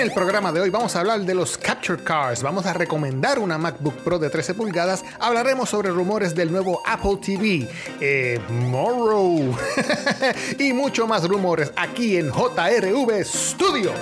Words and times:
En 0.00 0.06
el 0.06 0.12
programa 0.14 0.50
de 0.50 0.62
hoy 0.62 0.70
vamos 0.70 0.96
a 0.96 1.00
hablar 1.00 1.20
de 1.20 1.34
los 1.34 1.58
Capture 1.58 2.02
Cars, 2.02 2.42
vamos 2.42 2.64
a 2.64 2.72
recomendar 2.72 3.38
una 3.38 3.58
MacBook 3.58 3.96
Pro 3.96 4.18
de 4.18 4.30
13 4.30 4.54
pulgadas, 4.54 5.04
hablaremos 5.18 5.68
sobre 5.68 5.90
rumores 5.90 6.34
del 6.34 6.50
nuevo 6.50 6.80
Apple 6.86 7.18
TV, 7.22 7.68
eh, 8.00 8.40
Morrow 8.48 9.54
y 10.58 10.72
mucho 10.72 11.06
más 11.06 11.28
rumores 11.28 11.70
aquí 11.76 12.16
en 12.16 12.30
JRV 12.30 13.22
Studio. 13.26 13.92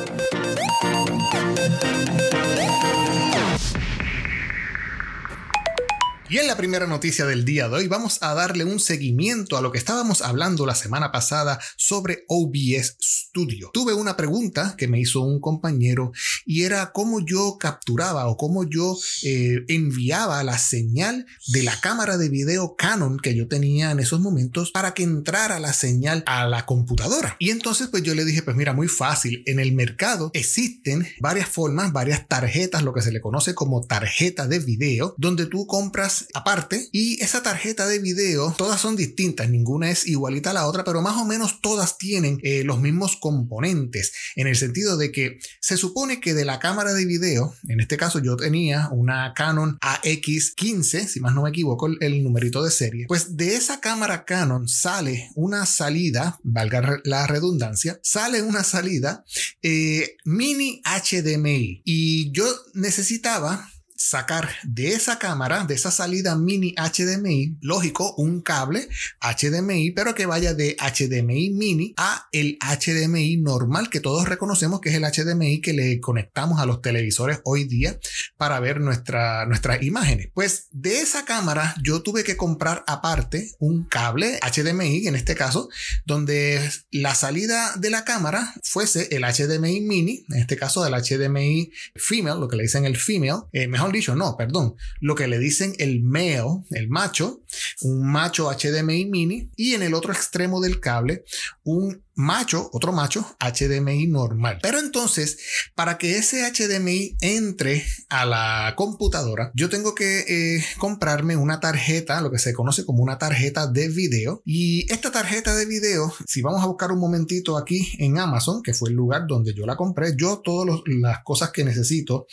Y 6.30 6.36
en 6.36 6.46
la 6.46 6.58
primera 6.58 6.86
noticia 6.86 7.24
del 7.24 7.46
día 7.46 7.70
de 7.70 7.76
hoy 7.76 7.88
vamos 7.88 8.18
a 8.20 8.34
darle 8.34 8.62
un 8.66 8.80
seguimiento 8.80 9.56
a 9.56 9.62
lo 9.62 9.72
que 9.72 9.78
estábamos 9.78 10.20
hablando 10.20 10.66
la 10.66 10.74
semana 10.74 11.10
pasada 11.10 11.58
sobre 11.78 12.26
OBS 12.28 12.98
Studio. 13.00 13.70
Tuve 13.72 13.94
una 13.94 14.14
pregunta 14.14 14.74
que 14.76 14.88
me 14.88 15.00
hizo 15.00 15.22
un 15.22 15.40
compañero 15.40 16.12
y 16.44 16.64
era 16.64 16.92
cómo 16.92 17.24
yo 17.24 17.56
capturaba 17.58 18.26
o 18.28 18.36
cómo 18.36 18.64
yo 18.64 18.94
eh, 19.22 19.64
enviaba 19.68 20.44
la 20.44 20.58
señal 20.58 21.24
de 21.46 21.62
la 21.62 21.80
cámara 21.80 22.18
de 22.18 22.28
video 22.28 22.76
Canon 22.76 23.16
que 23.16 23.34
yo 23.34 23.48
tenía 23.48 23.90
en 23.90 23.98
esos 23.98 24.20
momentos 24.20 24.70
para 24.70 24.92
que 24.92 25.04
entrara 25.04 25.58
la 25.58 25.72
señal 25.72 26.24
a 26.26 26.46
la 26.46 26.66
computadora. 26.66 27.36
Y 27.38 27.48
entonces 27.48 27.88
pues 27.88 28.02
yo 28.02 28.14
le 28.14 28.26
dije 28.26 28.42
pues 28.42 28.54
mira 28.54 28.74
muy 28.74 28.88
fácil, 28.88 29.42
en 29.46 29.60
el 29.60 29.72
mercado 29.72 30.30
existen 30.34 31.08
varias 31.20 31.48
formas, 31.48 31.94
varias 31.94 32.28
tarjetas, 32.28 32.82
lo 32.82 32.92
que 32.92 33.00
se 33.00 33.12
le 33.12 33.22
conoce 33.22 33.54
como 33.54 33.86
tarjeta 33.86 34.46
de 34.46 34.58
video, 34.58 35.14
donde 35.16 35.46
tú 35.46 35.66
compras 35.66 36.17
aparte 36.34 36.88
y 36.92 37.22
esa 37.22 37.42
tarjeta 37.42 37.86
de 37.86 37.98
video, 37.98 38.54
todas 38.56 38.80
son 38.80 38.96
distintas, 38.96 39.48
ninguna 39.48 39.90
es 39.90 40.06
igualita 40.06 40.50
a 40.50 40.54
la 40.54 40.66
otra, 40.66 40.84
pero 40.84 41.02
más 41.02 41.16
o 41.16 41.24
menos 41.24 41.60
todas 41.60 41.98
tienen 41.98 42.38
eh, 42.42 42.64
los 42.64 42.80
mismos 42.80 43.16
componentes, 43.16 44.12
en 44.36 44.46
el 44.46 44.56
sentido 44.56 44.96
de 44.96 45.12
que 45.12 45.38
se 45.60 45.76
supone 45.76 46.20
que 46.20 46.34
de 46.34 46.44
la 46.44 46.58
cámara 46.58 46.92
de 46.94 47.04
video, 47.04 47.54
en 47.68 47.80
este 47.80 47.96
caso 47.96 48.20
yo 48.20 48.36
tenía 48.36 48.88
una 48.90 49.32
Canon 49.34 49.78
AX15, 49.80 51.06
si 51.06 51.20
más 51.20 51.34
no 51.34 51.42
me 51.42 51.50
equivoco 51.50 51.86
el, 51.86 52.22
numerito 52.22 52.62
de 52.62 52.70
serie, 52.70 53.06
pues 53.06 53.36
de 53.36 53.54
esa 53.54 53.80
cámara 53.80 54.24
Canon 54.24 54.68
sale 54.68 55.30
una 55.34 55.66
salida, 55.66 56.38
valga 56.42 57.00
la 57.04 57.26
redundancia, 57.26 57.98
sale 58.02 58.42
una 58.42 58.64
salida 58.64 59.24
eh, 59.62 60.16
mini 60.24 60.82
HDMI 60.84 61.82
y 61.84 62.30
yo 62.32 62.44
necesitaba 62.74 63.68
sacar 63.98 64.48
de 64.62 64.90
esa 64.90 65.18
cámara, 65.18 65.64
de 65.64 65.74
esa 65.74 65.90
salida 65.90 66.36
mini 66.36 66.72
HDMI, 66.76 67.58
lógico, 67.60 68.14
un 68.14 68.40
cable 68.40 68.88
HDMI, 69.20 69.90
pero 69.90 70.14
que 70.14 70.24
vaya 70.24 70.54
de 70.54 70.76
HDMI 70.78 71.50
mini 71.50 71.94
a 71.96 72.28
el 72.30 72.58
HDMI 72.60 73.38
normal 73.38 73.90
que 73.90 73.98
todos 73.98 74.28
reconocemos 74.28 74.80
que 74.80 74.90
es 74.90 74.94
el 74.94 75.02
HDMI 75.02 75.60
que 75.60 75.72
le 75.72 76.00
conectamos 76.00 76.60
a 76.60 76.66
los 76.66 76.80
televisores 76.80 77.40
hoy 77.44 77.64
día 77.64 77.98
para 78.36 78.60
ver 78.60 78.80
nuestra, 78.80 79.44
nuestras 79.46 79.82
imágenes. 79.82 80.28
Pues 80.32 80.68
de 80.70 81.00
esa 81.00 81.24
cámara 81.24 81.74
yo 81.82 82.00
tuve 82.02 82.22
que 82.22 82.36
comprar 82.36 82.84
aparte 82.86 83.50
un 83.58 83.84
cable 83.84 84.38
HDMI, 84.40 85.08
en 85.08 85.16
este 85.16 85.34
caso, 85.34 85.68
donde 86.06 86.60
la 86.92 87.16
salida 87.16 87.74
de 87.76 87.90
la 87.90 88.04
cámara 88.04 88.54
fuese 88.62 89.08
el 89.10 89.24
HDMI 89.24 89.80
mini, 89.80 90.24
en 90.30 90.38
este 90.38 90.56
caso 90.56 90.84
del 90.84 90.94
HDMI 90.94 91.72
female, 91.96 92.38
lo 92.38 92.46
que 92.46 92.56
le 92.56 92.62
dicen 92.62 92.84
el 92.84 92.96
female, 92.96 93.42
eh, 93.52 93.66
mejor 93.66 93.87
dicho, 93.92 94.14
no, 94.14 94.36
perdón, 94.36 94.74
lo 95.00 95.14
que 95.14 95.28
le 95.28 95.38
dicen 95.38 95.74
el 95.78 96.02
male, 96.02 96.64
el 96.70 96.88
macho, 96.88 97.42
un 97.82 98.10
macho 98.10 98.50
HDMI 98.50 99.06
mini 99.06 99.50
y 99.56 99.74
en 99.74 99.82
el 99.82 99.94
otro 99.94 100.12
extremo 100.12 100.60
del 100.60 100.80
cable 100.80 101.24
un 101.64 102.02
macho, 102.18 102.68
otro 102.72 102.92
macho, 102.92 103.24
HDMI 103.38 104.08
normal. 104.08 104.58
Pero 104.60 104.80
entonces, 104.80 105.38
para 105.76 105.98
que 105.98 106.16
ese 106.16 106.50
HDMI 106.50 107.16
entre 107.20 107.84
a 108.08 108.26
la 108.26 108.74
computadora, 108.76 109.52
yo 109.54 109.68
tengo 109.68 109.94
que 109.94 110.24
eh, 110.26 110.64
comprarme 110.78 111.36
una 111.36 111.60
tarjeta, 111.60 112.20
lo 112.20 112.32
que 112.32 112.40
se 112.40 112.52
conoce 112.52 112.84
como 112.84 113.02
una 113.02 113.18
tarjeta 113.18 113.68
de 113.68 113.88
video. 113.88 114.42
Y 114.44 114.92
esta 114.92 115.12
tarjeta 115.12 115.54
de 115.54 115.66
video, 115.66 116.12
si 116.26 116.42
vamos 116.42 116.62
a 116.62 116.66
buscar 116.66 116.90
un 116.90 116.98
momentito 116.98 117.56
aquí 117.56 117.94
en 117.98 118.18
Amazon, 118.18 118.62
que 118.62 118.74
fue 118.74 118.90
el 118.90 118.96
lugar 118.96 119.26
donde 119.28 119.54
yo 119.54 119.64
la 119.64 119.76
compré, 119.76 120.14
yo 120.16 120.40
todas 120.42 120.80
las 120.86 121.18
cosas 121.22 121.50
que 121.50 121.64
necesito, 121.64 122.26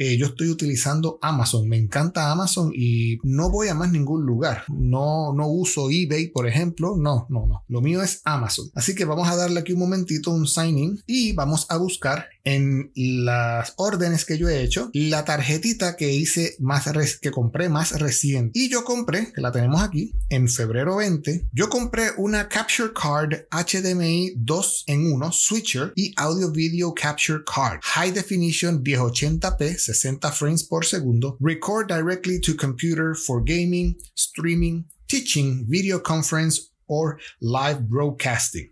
eh, 0.00 0.16
yo 0.16 0.26
estoy 0.26 0.48
utilizando 0.48 1.18
Amazon. 1.20 1.68
Me 1.68 1.76
encanta 1.76 2.30
Amazon 2.30 2.70
y 2.72 3.18
no 3.24 3.50
voy 3.50 3.66
a 3.66 3.74
más 3.74 3.90
ningún 3.90 4.24
lugar. 4.24 4.62
No, 4.68 5.32
no 5.34 5.48
uso 5.48 5.90
eBay, 5.90 6.28
por 6.28 6.46
ejemplo. 6.46 6.96
No, 6.96 7.26
no, 7.28 7.48
no. 7.48 7.64
Lo 7.66 7.80
mío 7.80 8.00
es 8.00 8.22
Amazon. 8.24 8.70
Así 8.76 8.94
que 8.94 9.04
vamos 9.04 9.28
a 9.28 9.34
darle 9.34 9.58
aquí 9.58 9.72
un 9.72 9.80
momentito 9.80 10.30
un 10.30 10.46
sign 10.46 10.78
in 10.78 11.02
y 11.04 11.32
vamos 11.32 11.66
a 11.68 11.78
buscar 11.78 12.26
en 12.48 12.90
las 12.94 13.74
órdenes 13.76 14.24
que 14.24 14.38
yo 14.38 14.48
he 14.48 14.62
hecho 14.62 14.90
la 14.94 15.24
tarjetita 15.24 15.96
que 15.96 16.12
hice 16.12 16.56
más 16.60 16.88
que 17.20 17.30
compré 17.30 17.68
más 17.68 17.98
reciente. 17.98 18.58
Y 18.58 18.68
yo 18.68 18.84
compré 18.84 19.32
que 19.32 19.40
la 19.40 19.52
tenemos 19.52 19.82
aquí 19.82 20.12
en 20.30 20.48
febrero 20.48 20.96
20 20.96 21.48
yo 21.52 21.68
compré 21.68 22.10
una 22.16 22.48
capture 22.48 22.92
card 22.92 23.34
HDMI 23.50 24.34
2 24.36 24.84
en 24.86 25.12
1 25.12 25.32
switcher 25.32 25.92
y 25.94 26.12
audio 26.16 26.50
video 26.50 26.94
capture 26.94 27.40
card. 27.44 27.80
High 27.82 28.12
definition 28.12 28.82
1080p 28.82 29.76
60 29.76 30.32
frames 30.32 30.64
por 30.64 30.84
segundo. 30.84 31.36
Record 31.40 31.88
directly 31.88 32.40
to 32.40 32.54
computer 32.54 33.14
for 33.14 33.42
gaming 33.42 33.96
streaming 34.14 34.86
teaching 35.08 35.66
video 35.68 35.98
conference 35.98 36.70
or 36.88 37.18
live 37.40 37.80
broadcasting. 37.82 38.70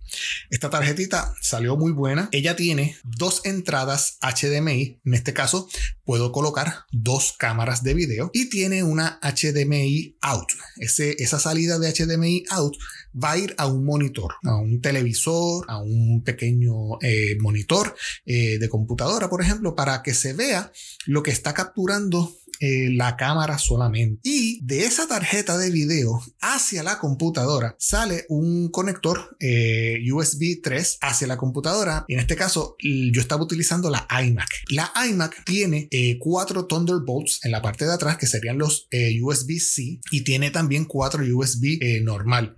Esta 0.51 0.69
tarjetita 0.71 1.35
salió 1.41 1.77
muy 1.77 1.93
buena. 1.93 2.29
Ella 2.33 2.57
tiene 2.57 2.97
dos 3.05 3.43
entradas 3.45 4.19
HDMI. 4.21 5.01
En 5.05 5.15
este 5.15 5.33
caso, 5.33 5.69
puedo 6.05 6.33
colocar 6.33 6.85
dos 6.91 7.35
cámaras 7.39 7.83
de 7.83 7.95
video 7.95 8.31
y 8.33 8.49
tiene 8.49 8.83
una 8.83 9.21
HDMI 9.23 10.17
out. 10.23 10.49
Esa 10.77 11.39
salida 11.39 11.79
de 11.79 11.93
HDMI 11.93 12.45
out 12.51 12.77
va 13.23 13.33
a 13.33 13.39
ir 13.39 13.55
a 13.59 13.67
un 13.67 13.85
monitor, 13.85 14.35
a 14.45 14.57
un 14.57 14.81
televisor, 14.81 15.65
a 15.69 15.79
un 15.79 16.23
pequeño 16.23 17.01
eh, 17.01 17.37
monitor 17.41 17.95
eh, 18.25 18.59
de 18.59 18.69
computadora, 18.69 19.29
por 19.29 19.43
ejemplo, 19.43 19.75
para 19.75 20.03
que 20.03 20.15
se 20.15 20.33
vea 20.33 20.73
lo 21.07 21.23
que 21.23 21.31
está 21.31 21.55
capturando 21.55 22.37
eh, 22.61 22.91
la 22.93 23.17
cámara 23.17 23.59
solamente. 23.59 24.21
Y 24.25 24.61
de 24.65 24.85
esa 24.85 25.07
tarjeta 25.07 25.59
de 25.59 25.71
video 25.71 26.23
hacia 26.41 26.83
la 26.83 26.99
computadora 26.99 27.77
sale 27.79 28.25
un 28.29 28.71
conector 28.71 29.37
eh, 29.41 30.01
USB 30.11 30.61
3 30.63 30.99
hacia 31.01 31.27
la 31.27 31.37
computadora. 31.37 32.05
En 32.09 32.19
este 32.19 32.37
caso 32.37 32.77
yo 32.81 33.21
estaba 33.21 33.43
utilizando 33.43 33.91
la 33.91 34.07
iMac. 34.23 34.49
La 34.71 34.93
iMac 35.09 35.45
tiene 35.45 35.89
eh, 35.91 36.19
cuatro 36.19 36.67
Thunderbolts 36.67 37.45
en 37.45 37.51
la 37.51 37.63
parte 37.63 37.85
de 37.85 37.93
atrás 37.93 38.17
que 38.17 38.27
serían 38.27 38.59
los 38.59 38.89
USB-C 39.21 40.01
y 40.11 40.23
tiene 40.23 40.51
también 40.51 40.85
cuatro 40.85 41.23
USB 41.25 42.03
normal. 42.03 42.57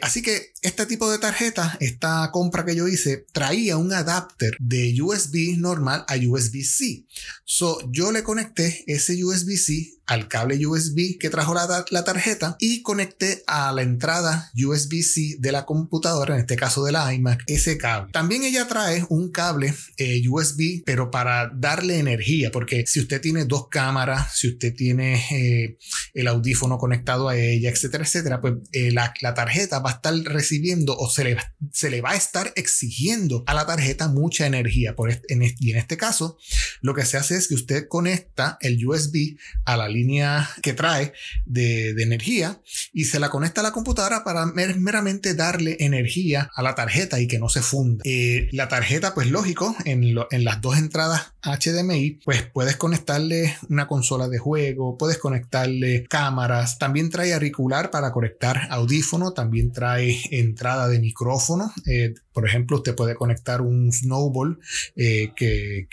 así 0.00 0.22
que 0.22 0.52
este 0.62 0.86
tipo 0.86 1.10
de 1.10 1.18
tarjeta, 1.18 1.76
esta 1.80 2.30
compra 2.32 2.64
que 2.64 2.74
yo 2.74 2.88
hice, 2.88 3.26
traía 3.32 3.76
un 3.76 3.92
adapter 3.92 4.56
de 4.58 4.94
USB 5.00 5.58
normal 5.58 6.04
a 6.08 6.16
USB-C. 6.16 7.04
So 7.44 7.78
yo 7.90 8.12
le 8.12 8.22
conecté 8.22 8.84
ese 8.86 9.23
USB-C 9.24 10.03
al 10.06 10.28
cable 10.28 10.64
USB 10.66 11.18
que 11.18 11.30
trajo 11.30 11.54
la, 11.54 11.84
la, 11.90 12.04
tarjeta 12.04 12.56
y 12.60 12.82
conecté 12.82 13.42
a 13.46 13.72
la 13.72 13.82
entrada 13.82 14.50
USB-C 14.54 15.36
de 15.38 15.52
la 15.52 15.64
computadora, 15.64 16.34
en 16.34 16.40
este 16.40 16.56
caso 16.56 16.84
de 16.84 16.92
la 16.92 17.12
iMac, 17.14 17.42
ese 17.46 17.78
cable. 17.78 18.12
También 18.12 18.44
ella 18.44 18.66
trae 18.68 19.04
un 19.08 19.30
cable 19.30 19.74
eh, 19.96 20.22
USB, 20.28 20.82
pero 20.84 21.10
para 21.10 21.50
darle 21.54 21.98
energía, 21.98 22.50
porque 22.50 22.84
si 22.86 23.00
usted 23.00 23.20
tiene 23.20 23.44
dos 23.46 23.68
cámaras, 23.68 24.36
si 24.36 24.48
usted 24.48 24.74
tiene 24.74 25.24
eh, 25.30 25.78
el 26.12 26.28
audífono 26.28 26.76
conectado 26.76 27.28
a 27.28 27.36
ella, 27.36 27.70
etcétera, 27.70 28.04
etcétera, 28.04 28.40
pues 28.40 28.54
eh, 28.72 28.90
la, 28.92 29.14
la, 29.20 29.34
tarjeta 29.34 29.78
va 29.78 29.90
a 29.90 29.94
estar 29.94 30.14
recibiendo 30.14 30.96
o 30.96 31.10
se 31.10 31.24
le, 31.24 31.36
se 31.72 31.90
le 31.90 32.00
va 32.00 32.12
a 32.12 32.16
estar 32.16 32.52
exigiendo 32.56 33.42
a 33.46 33.54
la 33.54 33.66
tarjeta 33.66 34.08
mucha 34.08 34.46
energía. 34.46 34.94
Por 34.94 35.10
en 35.28 35.42
y 35.58 35.70
en 35.70 35.78
este 35.78 35.96
caso, 35.96 36.36
lo 36.80 36.94
que 36.94 37.04
se 37.04 37.16
hace 37.16 37.36
es 37.36 37.48
que 37.48 37.54
usted 37.54 37.88
conecta 37.88 38.58
el 38.60 38.84
USB 38.86 39.36
a 39.64 39.76
la 39.76 39.88
línea 39.94 40.48
que 40.62 40.72
trae 40.72 41.12
de, 41.46 41.94
energía 42.04 42.60
y 42.92 43.04
se 43.04 43.18
la 43.18 43.30
conecta 43.30 43.60
a 43.60 43.64
la 43.64 43.72
computadora 43.72 44.24
para 44.24 44.46
meramente 44.46 45.34
darle 45.34 45.76
energía 45.80 46.50
a 46.54 46.62
la 46.62 46.74
tarjeta 46.74 47.20
y 47.20 47.26
que 47.26 47.38
no 47.38 47.48
se 47.48 47.62
funda. 47.62 48.02
Eh, 48.04 48.48
la 48.52 48.68
tarjeta, 48.68 49.14
pues 49.14 49.30
lógico, 49.30 49.74
en, 49.84 50.14
las 50.14 50.60
dos 50.60 50.76
entradas 50.76 51.32
HDMI, 51.42 52.20
pues 52.24 52.42
puedes 52.42 52.76
conectarle 52.76 53.56
una 53.68 53.86
consola 53.86 54.28
de 54.28 54.38
juego, 54.38 54.98
puedes 54.98 55.18
conectarle 55.18 56.04
cámaras, 56.08 56.78
también 56.78 57.10
trae 57.10 57.32
auricular 57.32 57.90
para 57.90 58.12
conectar 58.12 58.68
audífono, 58.70 59.32
también 59.32 59.72
trae 59.72 60.18
entrada 60.30 60.88
de 60.88 60.98
micrófono. 60.98 61.72
Eh, 61.86 62.14
por 62.32 62.46
ejemplo, 62.46 62.78
usted 62.78 62.94
puede 62.94 63.14
conectar 63.14 63.60
un 63.60 63.92
Snowball 63.92 64.58
eh, 64.96 65.32
que, 65.36 65.86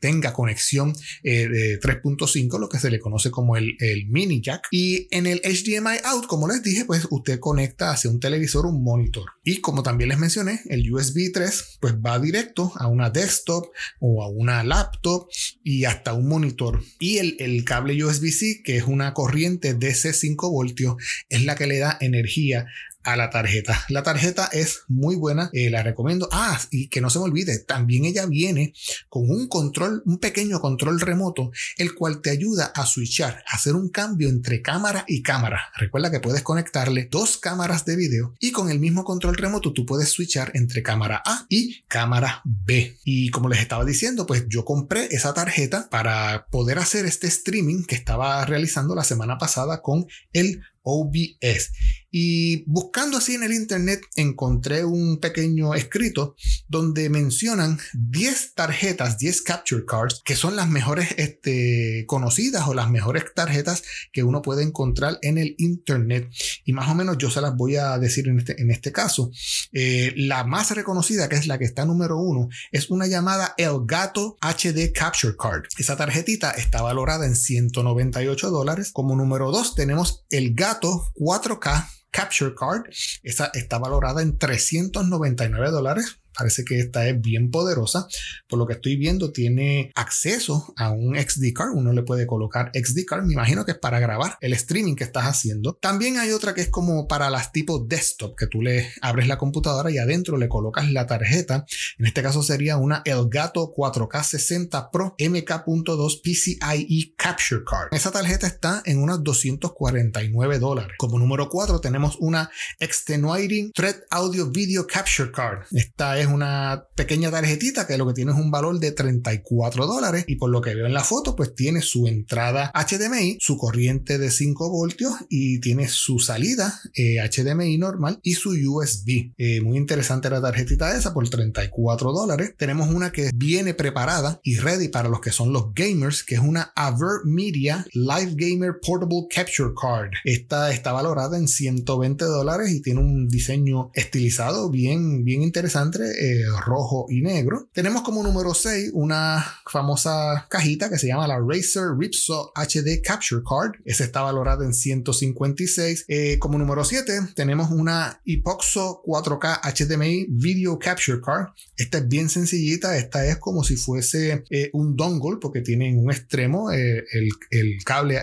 tenga 0.00 0.32
conexión 0.32 0.94
de 1.22 1.78
3.5, 1.80 2.58
lo 2.58 2.68
que 2.68 2.78
se 2.78 2.90
le 2.90 2.98
conoce 2.98 3.25
como 3.30 3.56
el, 3.56 3.76
el 3.80 4.06
mini 4.08 4.40
jack. 4.40 4.68
Y 4.70 5.08
en 5.10 5.26
el 5.26 5.40
HDMI 5.42 5.98
out, 6.04 6.26
como 6.26 6.48
les 6.48 6.62
dije, 6.62 6.84
pues 6.84 7.06
usted 7.10 7.38
conecta 7.40 7.90
hacia 7.90 8.10
un 8.10 8.20
televisor 8.20 8.66
un 8.66 8.82
monitor. 8.82 9.24
Y 9.44 9.60
como 9.60 9.82
también 9.82 10.08
les 10.08 10.18
mencioné, 10.18 10.60
el 10.66 10.92
USB 10.92 11.32
3 11.32 11.78
pues 11.80 11.94
va 11.94 12.18
directo 12.18 12.72
a 12.76 12.88
una 12.88 13.10
desktop 13.10 13.66
o 14.00 14.22
a 14.22 14.28
una 14.28 14.64
laptop 14.64 15.28
y 15.62 15.84
hasta 15.84 16.12
un 16.12 16.28
monitor. 16.28 16.82
Y 16.98 17.18
el, 17.18 17.36
el 17.38 17.64
cable 17.64 18.02
USB-C, 18.04 18.62
que 18.64 18.76
es 18.76 18.84
una 18.84 19.14
corriente 19.14 19.74
DC 19.74 20.12
5 20.12 20.50
voltios, 20.50 20.96
es 21.28 21.44
la 21.44 21.54
que 21.54 21.66
le 21.66 21.78
da 21.78 21.96
energía 22.00 22.66
a 23.06 23.16
la 23.16 23.30
tarjeta. 23.30 23.84
La 23.88 24.02
tarjeta 24.02 24.46
es 24.52 24.82
muy 24.88 25.16
buena, 25.16 25.48
eh, 25.52 25.70
la 25.70 25.82
recomiendo. 25.82 26.28
Ah, 26.32 26.60
y 26.70 26.88
que 26.88 27.00
no 27.00 27.08
se 27.08 27.18
me 27.18 27.24
olvide, 27.24 27.60
también 27.60 28.04
ella 28.04 28.26
viene 28.26 28.74
con 29.08 29.30
un 29.30 29.48
control, 29.48 30.02
un 30.04 30.18
pequeño 30.18 30.60
control 30.60 31.00
remoto, 31.00 31.50
el 31.78 31.94
cual 31.94 32.20
te 32.20 32.30
ayuda 32.30 32.72
a 32.74 32.84
switchar, 32.84 33.44
a 33.46 33.56
hacer 33.56 33.74
un 33.74 33.88
cambio 33.88 34.28
entre 34.28 34.60
cámara 34.60 35.04
y 35.06 35.22
cámara. 35.22 35.70
Recuerda 35.76 36.10
que 36.10 36.20
puedes 36.20 36.42
conectarle 36.42 37.08
dos 37.10 37.38
cámaras 37.38 37.84
de 37.84 37.96
video 37.96 38.34
y 38.40 38.50
con 38.50 38.70
el 38.70 38.80
mismo 38.80 39.04
control 39.04 39.36
remoto 39.36 39.72
tú 39.72 39.86
puedes 39.86 40.10
switchar 40.10 40.50
entre 40.54 40.82
cámara 40.82 41.22
A 41.24 41.46
y 41.48 41.82
cámara 41.84 42.42
B. 42.44 42.98
Y 43.04 43.30
como 43.30 43.48
les 43.48 43.60
estaba 43.60 43.84
diciendo, 43.84 44.26
pues 44.26 44.46
yo 44.48 44.64
compré 44.64 45.06
esa 45.12 45.32
tarjeta 45.32 45.88
para 45.90 46.46
poder 46.50 46.78
hacer 46.78 47.06
este 47.06 47.28
streaming 47.28 47.84
que 47.84 47.94
estaba 47.94 48.44
realizando 48.44 48.94
la 48.94 49.04
semana 49.04 49.38
pasada 49.38 49.80
con 49.80 50.06
el 50.32 50.60
OBS. 50.86 51.72
Y 52.18 52.64
buscando 52.70 53.18
así 53.18 53.34
en 53.34 53.42
el 53.42 53.52
internet 53.52 54.00
encontré 54.14 54.84
un 54.84 55.18
pequeño 55.18 55.74
escrito 55.74 56.34
donde 56.68 57.10
mencionan 57.10 57.78
10 57.92 58.54
tarjetas, 58.54 59.18
10 59.18 59.42
capture 59.42 59.84
cards, 59.84 60.22
que 60.24 60.36
son 60.36 60.56
las 60.56 60.68
mejores 60.68 61.14
este, 61.18 62.04
conocidas 62.06 62.68
o 62.68 62.74
las 62.74 62.88
mejores 62.88 63.24
tarjetas 63.34 63.82
que 64.12 64.22
uno 64.22 64.40
puede 64.40 64.62
encontrar 64.62 65.18
en 65.22 65.36
el 65.36 65.56
internet. 65.58 66.30
Y 66.64 66.72
más 66.72 66.88
o 66.88 66.94
menos 66.94 67.18
yo 67.18 67.30
se 67.30 67.40
las 67.40 67.54
voy 67.54 67.76
a 67.76 67.98
decir 67.98 68.28
en 68.28 68.38
este, 68.38 68.62
en 68.62 68.70
este 68.70 68.92
caso. 68.92 69.30
Eh, 69.72 70.14
la 70.16 70.44
más 70.44 70.70
reconocida, 70.70 71.28
que 71.28 71.36
es 71.36 71.46
la 71.46 71.58
que 71.58 71.64
está 71.64 71.84
número 71.84 72.18
uno, 72.18 72.48
es 72.70 72.88
una 72.88 73.08
llamada 73.08 73.54
El 73.58 73.84
Gato 73.84 74.38
HD 74.40 74.92
Capture 74.94 75.36
Card. 75.36 75.64
Esa 75.76 75.96
tarjetita 75.96 76.52
está 76.52 76.80
valorada 76.80 77.26
en 77.26 77.34
198 77.34 78.50
dólares. 78.50 78.90
Como 78.92 79.16
número 79.16 79.50
dos 79.50 79.74
tenemos 79.74 80.24
el 80.30 80.54
Gato 80.54 80.75
4K 80.80 81.86
Capture 82.10 82.54
Card. 82.54 82.86
Esa 83.22 83.50
está 83.52 83.78
valorada 83.78 84.22
en 84.22 84.38
399 84.38 85.70
dólares 85.70 86.18
Parece 86.36 86.64
que 86.64 86.78
esta 86.78 87.06
es 87.08 87.20
bien 87.20 87.50
poderosa. 87.50 88.06
Por 88.48 88.58
lo 88.58 88.66
que 88.66 88.74
estoy 88.74 88.96
viendo, 88.96 89.32
tiene 89.32 89.90
acceso 89.94 90.74
a 90.76 90.90
un 90.90 91.16
XD 91.16 91.52
card. 91.54 91.70
Uno 91.74 91.92
le 91.92 92.02
puede 92.02 92.26
colocar 92.26 92.70
XD 92.74 93.04
card. 93.06 93.24
Me 93.24 93.32
imagino 93.32 93.64
que 93.64 93.72
es 93.72 93.78
para 93.78 94.00
grabar 94.00 94.36
el 94.40 94.52
streaming 94.52 94.94
que 94.94 95.04
estás 95.04 95.24
haciendo. 95.24 95.74
También 95.80 96.18
hay 96.18 96.32
otra 96.32 96.54
que 96.54 96.60
es 96.60 96.68
como 96.68 97.08
para 97.08 97.30
las 97.30 97.52
tipos 97.52 97.88
desktop, 97.88 98.36
que 98.36 98.46
tú 98.46 98.62
le 98.62 98.90
abres 99.00 99.28
la 99.28 99.38
computadora 99.38 99.90
y 99.90 99.98
adentro 99.98 100.36
le 100.36 100.48
colocas 100.48 100.90
la 100.90 101.06
tarjeta. 101.06 101.64
En 101.98 102.06
este 102.06 102.22
caso 102.22 102.42
sería 102.42 102.76
una 102.76 103.02
Elgato 103.04 103.72
4K60 103.74 104.90
Pro 104.92 105.14
MK.2 105.18 106.20
PCIe 106.22 107.14
Capture 107.16 107.62
Card. 107.64 107.88
Esa 107.92 108.10
tarjeta 108.10 108.46
está 108.46 108.82
en 108.84 109.02
unos 109.02 109.22
249 109.24 110.58
dólares. 110.58 110.96
Como 110.98 111.18
número 111.18 111.48
4 111.48 111.80
tenemos 111.80 112.16
una 112.20 112.50
Extenuating 112.78 113.72
Thread 113.72 113.96
Audio 114.10 114.50
Video 114.50 114.86
Capture 114.86 115.30
Card. 115.30 115.64
Esta 115.72 116.18
es 116.18 116.25
una 116.28 116.86
pequeña 116.94 117.30
tarjetita 117.30 117.86
que 117.86 117.98
lo 117.98 118.06
que 118.06 118.14
tiene 118.14 118.32
es 118.32 118.38
un 118.38 118.50
valor 118.50 118.78
de 118.78 118.92
34 118.92 119.86
dólares 119.86 120.24
y 120.26 120.36
por 120.36 120.50
lo 120.50 120.60
que 120.60 120.74
veo 120.74 120.86
en 120.86 120.94
la 120.94 121.04
foto 121.04 121.36
pues 121.36 121.54
tiene 121.54 121.80
su 121.80 122.06
entrada 122.06 122.72
HDMI, 122.74 123.38
su 123.40 123.56
corriente 123.56 124.18
de 124.18 124.30
5 124.30 124.70
voltios 124.70 125.12
y 125.28 125.60
tiene 125.60 125.88
su 125.88 126.18
salida 126.18 126.80
HDMI 126.94 127.74
eh, 127.74 127.78
normal 127.78 128.20
y 128.22 128.34
su 128.34 128.50
USB. 128.50 129.32
Eh, 129.36 129.60
muy 129.60 129.76
interesante 129.76 130.30
la 130.30 130.40
tarjetita 130.40 130.96
esa 130.96 131.12
por 131.12 131.28
34 131.28 132.12
dólares. 132.12 132.54
Tenemos 132.56 132.88
una 132.88 133.12
que 133.12 133.30
viene 133.34 133.74
preparada 133.74 134.40
y 134.42 134.58
ready 134.58 134.88
para 134.88 135.08
los 135.08 135.20
que 135.20 135.32
son 135.32 135.52
los 135.52 135.74
gamers 135.74 136.22
que 136.22 136.36
es 136.36 136.40
una 136.40 136.72
Aver 136.74 137.24
Media 137.24 137.86
Live 137.92 138.34
Gamer 138.36 138.80
Portable 138.80 139.26
Capture 139.32 139.70
Card. 139.80 140.10
Esta 140.24 140.72
está 140.72 140.92
valorada 140.92 141.36
en 141.38 141.48
120 141.48 142.24
dólares 142.24 142.70
y 142.70 142.80
tiene 142.80 143.00
un 143.00 143.28
diseño 143.28 143.90
estilizado 143.94 144.70
bien, 144.70 145.24
bien 145.24 145.42
interesante 145.42 146.15
eh, 146.16 146.44
rojo 146.64 147.06
y 147.08 147.20
negro. 147.20 147.68
Tenemos 147.72 148.02
como 148.02 148.22
número 148.22 148.54
6 148.54 148.90
una 148.94 149.44
famosa 149.70 150.46
cajita 150.48 150.88
que 150.88 150.98
se 150.98 151.08
llama 151.08 151.26
la 151.26 151.38
Razer 151.38 151.96
Ripsaw 151.98 152.52
HD 152.54 153.02
Capture 153.02 153.42
Card. 153.48 153.80
Esa 153.84 154.04
está 154.04 154.22
valorada 154.22 154.64
en 154.64 154.72
156. 154.72 156.06
Eh, 156.08 156.38
como 156.38 156.58
número 156.58 156.84
7 156.84 157.20
tenemos 157.34 157.70
una 157.70 158.20
Epoxo 158.24 159.02
4K 159.04 159.60
HDMI 159.62 160.26
Video 160.30 160.78
Capture 160.78 161.20
Card. 161.20 161.48
Esta 161.76 161.98
es 161.98 162.08
bien 162.08 162.28
sencillita. 162.28 162.96
Esta 162.96 163.26
es 163.26 163.36
como 163.36 163.62
si 163.62 163.76
fuese 163.76 164.44
eh, 164.50 164.70
un 164.72 164.96
dongle 164.96 165.38
porque 165.40 165.60
tiene 165.60 165.88
en 165.88 165.98
un 165.98 166.10
extremo 166.10 166.70
el, 166.72 167.04
el, 167.50 167.84
cable 167.84 168.20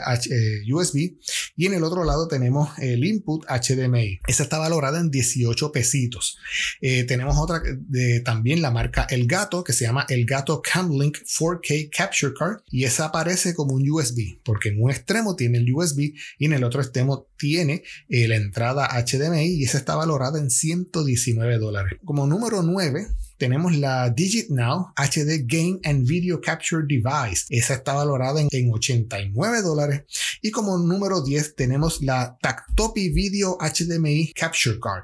USB 0.72 1.16
y 1.56 1.66
en 1.66 1.74
el 1.74 1.84
otro 1.84 2.04
lado 2.04 2.28
tenemos 2.28 2.69
el 2.80 3.04
input 3.06 3.45
HDMI. 3.45 4.19
Esa 4.28 4.44
está 4.44 4.57
valorada 4.57 5.00
en 5.00 5.12
18 5.12 5.72
pesitos. 5.72 6.38
tenemos 6.81 7.38
otra 7.38 7.62
de 7.88 8.19
también 8.21 8.62
la 8.62 8.71
marca 8.71 9.07
El 9.09 9.27
Gato, 9.27 9.63
que 9.63 9.74
se 9.74 9.85
llama 9.85 10.06
El 10.09 10.25
Gato 10.25 10.62
Camlink 10.62 11.18
4K 11.19 11.89
Capture 11.95 12.33
Card, 12.38 12.62
y 12.69 12.83
esa 12.83 13.06
aparece 13.06 13.53
como 13.53 13.74
un 13.74 13.89
USB, 13.89 14.39
porque 14.44 14.69
en 14.69 14.81
un 14.81 14.91
extremo 14.91 15.35
tiene 15.35 15.59
el 15.59 15.74
USB 15.74 16.13
y 16.38 16.45
en 16.45 16.53
el 16.53 16.63
otro 16.63 16.81
extremo 16.81 17.27
tiene 17.38 17.83
eh, 18.09 18.27
la 18.27 18.35
entrada 18.35 18.88
HDMI 18.88 19.45
y 19.45 19.63
esa 19.63 19.77
está 19.77 19.95
valorada 19.95 20.39
en 20.39 20.50
119 20.50 21.57
dólares. 21.57 22.00
Como 22.06 22.25
número 22.27 22.62
9 22.62 23.07
tenemos 23.38 23.75
la 23.75 24.09
Digit 24.09 24.50
Now 24.50 24.94
HD 24.95 25.44
Game 25.45 25.80
and 25.83 26.07
Video 26.07 26.39
Capture 26.39 26.85
Device. 26.88 27.45
Esa 27.50 27.74
está 27.74 27.94
valorada 27.94 28.39
en, 28.39 28.47
en 28.51 28.71
89 28.71 29.62
dólares. 29.62 30.03
Y 30.41 30.51
como 30.51 30.77
número 30.77 31.21
10 31.21 31.56
tenemos 31.56 32.01
la 32.01 32.38
Tactopi 32.41 33.09
Video 33.09 33.57
HDMI 33.59 34.31
Capture 34.33 34.80
Card, 34.80 35.03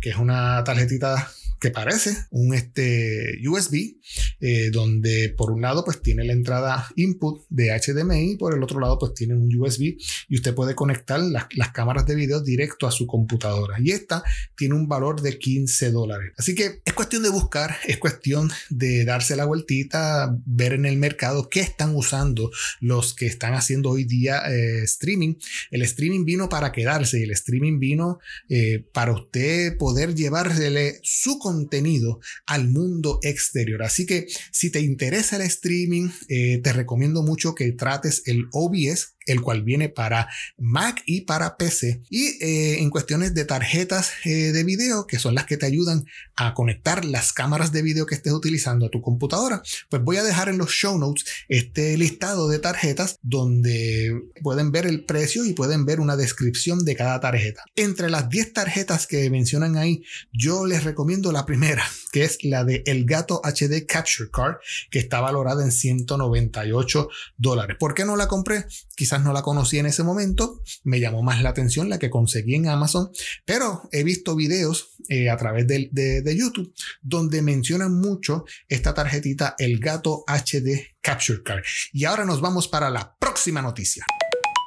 que 0.00 0.10
es 0.10 0.16
una 0.16 0.62
tarjetita 0.62 1.32
que 1.60 1.70
parece 1.70 2.16
un 2.30 2.54
este, 2.54 3.38
USB, 3.46 3.96
eh, 4.40 4.70
donde 4.70 5.28
por 5.36 5.50
un 5.50 5.60
lado 5.60 5.84
pues 5.84 6.00
tiene 6.00 6.24
la 6.24 6.32
entrada 6.32 6.88
input 6.96 7.44
de 7.50 7.70
HDMI, 7.70 8.36
por 8.36 8.54
el 8.54 8.62
otro 8.62 8.80
lado 8.80 8.98
pues 8.98 9.14
tiene 9.14 9.34
un 9.34 9.54
USB 9.54 9.96
y 10.28 10.34
usted 10.34 10.54
puede 10.54 10.74
conectar 10.74 11.20
las, 11.20 11.46
las 11.54 11.70
cámaras 11.72 12.06
de 12.06 12.14
video 12.14 12.40
directo 12.40 12.86
a 12.86 12.90
su 12.90 13.06
computadora. 13.06 13.76
Y 13.78 13.90
esta 13.90 14.22
tiene 14.56 14.74
un 14.74 14.88
valor 14.88 15.20
de 15.20 15.38
15 15.38 15.90
dólares. 15.90 16.32
Así 16.38 16.54
que 16.54 16.80
es 16.84 16.92
cuestión 16.94 17.22
de 17.22 17.28
buscar, 17.28 17.76
es 17.86 17.98
cuestión 17.98 18.50
de 18.70 19.04
darse 19.04 19.36
la 19.36 19.44
vueltita, 19.44 20.34
ver 20.46 20.72
en 20.72 20.86
el 20.86 20.96
mercado 20.96 21.48
qué 21.48 21.60
están 21.60 21.94
usando 21.94 22.50
los 22.80 23.14
que 23.14 23.26
están 23.26 23.54
haciendo 23.54 23.90
hoy 23.90 24.04
día 24.04 24.42
eh, 24.50 24.82
streaming. 24.84 25.34
El 25.70 25.82
streaming 25.82 26.24
vino 26.24 26.48
para 26.48 26.72
quedarse 26.72 27.20
y 27.20 27.24
el 27.24 27.32
streaming 27.32 27.78
vino 27.78 28.18
eh, 28.48 28.84
para 28.92 29.12
usted 29.12 29.76
poder 29.76 30.14
llevársele 30.14 31.00
su 31.02 31.38
contenido 31.50 32.20
al 32.46 32.68
mundo 32.68 33.18
exterior. 33.22 33.82
Así 33.82 34.06
que 34.06 34.26
si 34.52 34.70
te 34.70 34.80
interesa 34.80 35.36
el 35.36 35.42
streaming, 35.42 36.10
eh, 36.28 36.60
te 36.62 36.72
recomiendo 36.72 37.22
mucho 37.22 37.54
que 37.54 37.72
trates 37.72 38.22
el 38.26 38.46
OBS 38.52 39.14
el 39.30 39.42
cual 39.42 39.62
viene 39.62 39.88
para 39.88 40.28
Mac 40.58 41.02
y 41.06 41.22
para 41.22 41.56
PC. 41.56 42.02
Y 42.10 42.42
eh, 42.44 42.80
en 42.80 42.90
cuestiones 42.90 43.34
de 43.34 43.44
tarjetas 43.44 44.12
eh, 44.24 44.52
de 44.52 44.64
video, 44.64 45.06
que 45.06 45.18
son 45.18 45.34
las 45.34 45.46
que 45.46 45.56
te 45.56 45.66
ayudan 45.66 46.04
a 46.36 46.54
conectar 46.54 47.04
las 47.04 47.32
cámaras 47.32 47.72
de 47.72 47.82
video 47.82 48.06
que 48.06 48.14
estés 48.14 48.32
utilizando 48.32 48.86
a 48.86 48.90
tu 48.90 49.00
computadora, 49.00 49.62
pues 49.88 50.02
voy 50.02 50.16
a 50.16 50.24
dejar 50.24 50.48
en 50.48 50.58
los 50.58 50.70
show 50.70 50.98
notes 50.98 51.24
este 51.48 51.96
listado 51.96 52.48
de 52.48 52.58
tarjetas 52.58 53.18
donde 53.22 54.12
pueden 54.42 54.72
ver 54.72 54.86
el 54.86 55.04
precio 55.04 55.44
y 55.44 55.52
pueden 55.52 55.84
ver 55.84 56.00
una 56.00 56.16
descripción 56.16 56.84
de 56.84 56.96
cada 56.96 57.20
tarjeta. 57.20 57.62
Entre 57.76 58.10
las 58.10 58.28
10 58.28 58.52
tarjetas 58.52 59.06
que 59.06 59.30
mencionan 59.30 59.76
ahí, 59.76 60.02
yo 60.32 60.66
les 60.66 60.84
recomiendo 60.84 61.32
la 61.32 61.46
primera, 61.46 61.84
que 62.12 62.24
es 62.24 62.42
la 62.42 62.64
de 62.64 62.82
El 62.86 63.04
Gato 63.04 63.40
HD 63.44 63.86
Capture 63.86 64.30
Card, 64.30 64.56
que 64.90 64.98
está 64.98 65.20
valorada 65.20 65.62
en 65.64 65.72
198 65.72 67.08
dólares. 67.36 67.76
¿Por 67.78 67.94
qué 67.94 68.04
no 68.04 68.16
la 68.16 68.28
compré? 68.28 68.66
Quizás 68.96 69.19
no 69.22 69.32
la 69.32 69.42
conocí 69.42 69.78
en 69.78 69.86
ese 69.86 70.02
momento, 70.02 70.62
me 70.84 71.00
llamó 71.00 71.22
más 71.22 71.42
la 71.42 71.50
atención 71.50 71.88
la 71.88 71.98
que 71.98 72.10
conseguí 72.10 72.54
en 72.54 72.68
Amazon, 72.68 73.10
pero 73.44 73.88
he 73.92 74.04
visto 74.04 74.36
videos 74.36 74.90
eh, 75.08 75.30
a 75.30 75.36
través 75.36 75.66
de, 75.66 75.88
de 75.90 76.36
YouTube 76.36 76.72
donde 77.02 77.42
mencionan 77.42 78.00
mucho 78.00 78.44
esta 78.68 78.94
tarjetita, 78.94 79.54
el 79.58 79.78
Gato 79.78 80.24
HD 80.26 80.96
Capture 81.00 81.42
Card. 81.42 81.62
Y 81.92 82.04
ahora 82.04 82.24
nos 82.24 82.40
vamos 82.40 82.68
para 82.68 82.90
la 82.90 83.16
próxima 83.18 83.62
noticia. 83.62 84.04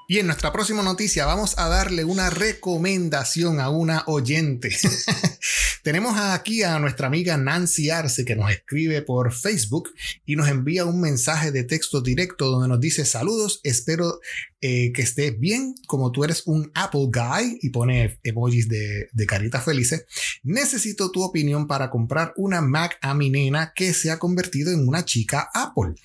Y 0.08 0.20
en 0.20 0.28
nuestra 0.28 0.52
próxima 0.52 0.84
noticia 0.84 1.26
vamos 1.26 1.58
a 1.58 1.70
darle 1.70 2.04
una 2.04 2.30
recomendación 2.30 3.62
a 3.62 3.70
una 3.70 4.04
oyente. 4.08 4.70
Tenemos 5.84 6.18
aquí 6.18 6.64
a 6.64 6.80
nuestra 6.80 7.08
amiga 7.08 7.38
Nancy 7.38 7.90
Arce 7.90 8.26
que 8.26 8.36
nos 8.36 8.52
escribe 8.52 9.02
por 9.02 9.34
Facebook 9.34 9.90
y 10.26 10.36
nos 10.36 10.48
envía 10.48 10.86
un 10.86 11.02
mensaje 11.02 11.52
de 11.52 11.64
texto 11.64 12.02
directo 12.02 12.50
donde 12.50 12.68
nos 12.70 12.80
dice 12.80 13.06
saludos, 13.06 13.60
espero 13.64 14.20
eh, 14.62 14.94
que 14.94 15.02
estés 15.02 15.38
bien, 15.38 15.76
como 15.88 16.14
tú 16.14 16.24
eres 16.24 16.44
un 16.46 16.72
Apple 16.74 17.10
Guy 17.12 17.60
y 17.62 17.70
pone 17.72 18.18
emojis 18.24 18.70
de, 18.70 19.10
de 19.12 19.26
caritas 19.26 19.66
felices. 19.66 20.06
Necesito 20.42 21.12
tu 21.12 21.22
opinión 21.22 21.68
para 21.68 21.90
comprar 21.90 22.34
una 22.38 22.62
Mac 22.62 22.98
a 23.02 23.14
mi 23.14 23.30
nena 23.30 23.74
que 23.76 23.94
se 23.94 24.10
ha 24.10 24.20
convertido 24.20 24.72
en 24.72 24.88
una 24.88 25.04
chica 25.04 25.50
Apple. 25.54 25.96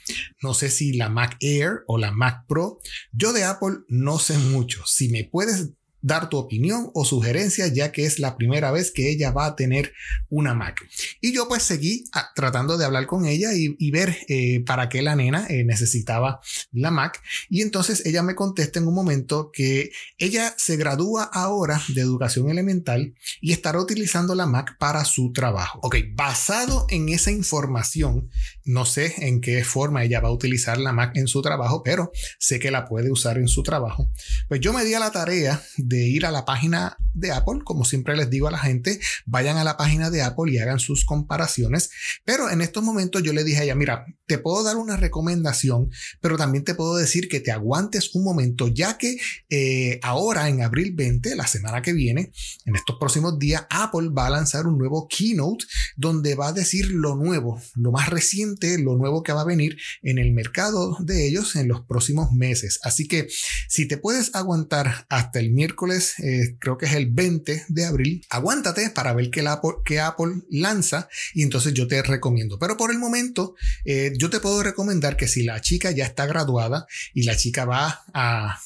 No 0.42 0.54
sé 0.54 0.70
si 0.70 0.92
la 0.94 1.08
Mac 1.08 1.36
Air 1.40 1.84
o 1.86 1.98
la 1.98 2.10
Mac 2.10 2.46
Pro. 2.48 2.80
Yo 3.12 3.32
de 3.32 3.44
Apple 3.44 3.76
no 3.88 4.18
sé 4.18 4.38
mucho. 4.38 4.84
Si 4.86 5.08
me 5.08 5.24
puedes 5.24 5.72
dar 6.00 6.28
tu 6.28 6.36
opinión 6.36 6.90
o 6.94 7.04
sugerencia 7.04 7.66
ya 7.68 7.92
que 7.92 8.04
es 8.04 8.18
la 8.18 8.36
primera 8.36 8.70
vez 8.70 8.90
que 8.92 9.10
ella 9.10 9.30
va 9.30 9.46
a 9.46 9.56
tener 9.56 9.92
una 10.28 10.54
Mac. 10.54 10.86
Y 11.20 11.32
yo 11.32 11.48
pues 11.48 11.62
seguí 11.62 12.04
ah, 12.12 12.30
tratando 12.34 12.78
de 12.78 12.84
hablar 12.84 13.06
con 13.06 13.26
ella 13.26 13.50
y, 13.54 13.90
ver 13.90 14.16
eh, 14.28 14.62
para 14.66 14.88
qué 14.88 15.00
la 15.02 15.16
nena 15.16 15.46
eh, 15.48 15.64
necesitaba 15.64 16.40
la 16.72 16.90
Mac. 16.90 17.22
Y 17.48 17.62
entonces 17.62 18.04
ella 18.06 18.22
me 18.22 18.34
contesta 18.34 18.78
en 18.78 18.86
un 18.86 18.94
momento 18.94 19.50
que 19.52 19.90
ella 20.18 20.54
se 20.56 20.76
gradúa 20.76 21.24
ahora 21.24 21.82
de 21.88 22.00
educación 22.00 22.50
elemental 22.50 23.14
y 23.40 23.52
estará 23.52 23.80
utilizando 23.80 24.34
la 24.34 24.46
Mac 24.46 24.76
para 24.78 25.04
su 25.04 25.32
trabajo. 25.32 25.80
Ok, 25.82 25.96
basado 26.14 26.86
en 26.90 27.08
esa 27.08 27.30
información, 27.30 28.30
no 28.64 28.84
sé 28.84 29.14
en 29.26 29.40
qué 29.40 29.64
forma 29.64 30.04
ella 30.04 30.20
va 30.20 30.28
a 30.28 30.32
utilizar 30.32 30.78
la 30.78 30.92
Mac 30.92 31.16
en 31.16 31.28
su 31.28 31.42
trabajo, 31.42 31.82
pero 31.82 32.12
sé 32.38 32.58
que 32.58 32.70
la 32.70 32.86
puede 32.86 33.10
usar 33.10 33.38
en 33.38 33.48
su 33.48 33.62
trabajo. 33.62 34.10
Pues 34.48 34.60
yo 34.60 34.72
me 34.72 34.84
di 34.84 34.94
a 34.94 35.00
la 35.00 35.10
tarea 35.10 35.62
de 35.88 36.06
ir 36.06 36.26
a 36.26 36.30
la 36.30 36.44
página 36.44 36.96
de 37.14 37.32
Apple, 37.32 37.60
como 37.64 37.84
siempre 37.84 38.14
les 38.16 38.30
digo 38.30 38.46
a 38.46 38.50
la 38.50 38.58
gente, 38.58 39.00
vayan 39.24 39.56
a 39.56 39.64
la 39.64 39.76
página 39.76 40.10
de 40.10 40.22
Apple 40.22 40.52
y 40.52 40.58
hagan 40.58 40.78
sus 40.78 41.04
comparaciones. 41.04 41.90
Pero 42.24 42.50
en 42.50 42.60
estos 42.60 42.84
momentos 42.84 43.22
yo 43.22 43.32
le 43.32 43.42
dije 43.42 43.60
a 43.60 43.64
ella, 43.64 43.74
mira, 43.74 44.06
te 44.26 44.38
puedo 44.38 44.62
dar 44.62 44.76
una 44.76 44.96
recomendación, 44.96 45.90
pero 46.20 46.36
también 46.36 46.64
te 46.64 46.74
puedo 46.74 46.96
decir 46.96 47.28
que 47.28 47.40
te 47.40 47.50
aguantes 47.50 48.14
un 48.14 48.22
momento, 48.22 48.68
ya 48.68 48.98
que 48.98 49.18
eh, 49.48 49.98
ahora 50.02 50.48
en 50.48 50.62
abril 50.62 50.92
20, 50.94 51.34
la 51.34 51.46
semana 51.46 51.80
que 51.80 51.94
viene, 51.94 52.32
en 52.66 52.76
estos 52.76 52.96
próximos 52.98 53.38
días, 53.38 53.66
Apple 53.70 54.10
va 54.10 54.26
a 54.26 54.30
lanzar 54.30 54.66
un 54.66 54.76
nuevo 54.76 55.08
keynote 55.08 55.64
donde 55.96 56.34
va 56.34 56.48
a 56.48 56.52
decir 56.52 56.90
lo 56.92 57.16
nuevo, 57.16 57.60
lo 57.74 57.92
más 57.92 58.10
reciente, 58.10 58.78
lo 58.78 58.96
nuevo 58.96 59.22
que 59.22 59.32
va 59.32 59.40
a 59.40 59.46
venir 59.46 59.78
en 60.02 60.18
el 60.18 60.32
mercado 60.32 60.96
de 61.00 61.26
ellos 61.26 61.56
en 61.56 61.68
los 61.68 61.80
próximos 61.86 62.32
meses. 62.32 62.78
Así 62.82 63.08
que 63.08 63.28
si 63.68 63.88
te 63.88 63.96
puedes 63.96 64.34
aguantar 64.34 65.06
hasta 65.08 65.40
el 65.40 65.50
miércoles, 65.50 65.77
eh, 66.22 66.56
creo 66.58 66.76
que 66.76 66.86
es 66.86 66.94
el 66.94 67.06
20 67.06 67.66
de 67.68 67.84
abril. 67.84 68.26
Aguántate 68.30 68.90
para 68.90 69.12
ver 69.14 69.30
qué, 69.30 69.46
Apple, 69.46 70.00
Apple 70.00 70.42
lanza 70.50 71.08
y 71.34 71.42
entonces 71.42 71.72
yo 71.74 71.86
te 71.86 72.02
recomiendo. 72.02 72.58
Pero 72.58 72.76
por 72.76 72.90
el 72.90 72.98
momento, 72.98 73.54
eh, 73.84 74.12
yo 74.16 74.30
te 74.30 74.40
puedo 74.40 74.62
recomendar 74.62 75.16
que 75.16 75.28
si 75.28 75.44
la 75.44 75.60
chica 75.60 75.90
ya 75.90 76.04
está 76.04 76.26
graduada 76.26 76.86
y 77.14 77.22
la 77.22 77.36
chica 77.36 77.64
va 77.64 78.04
a, 78.12 78.60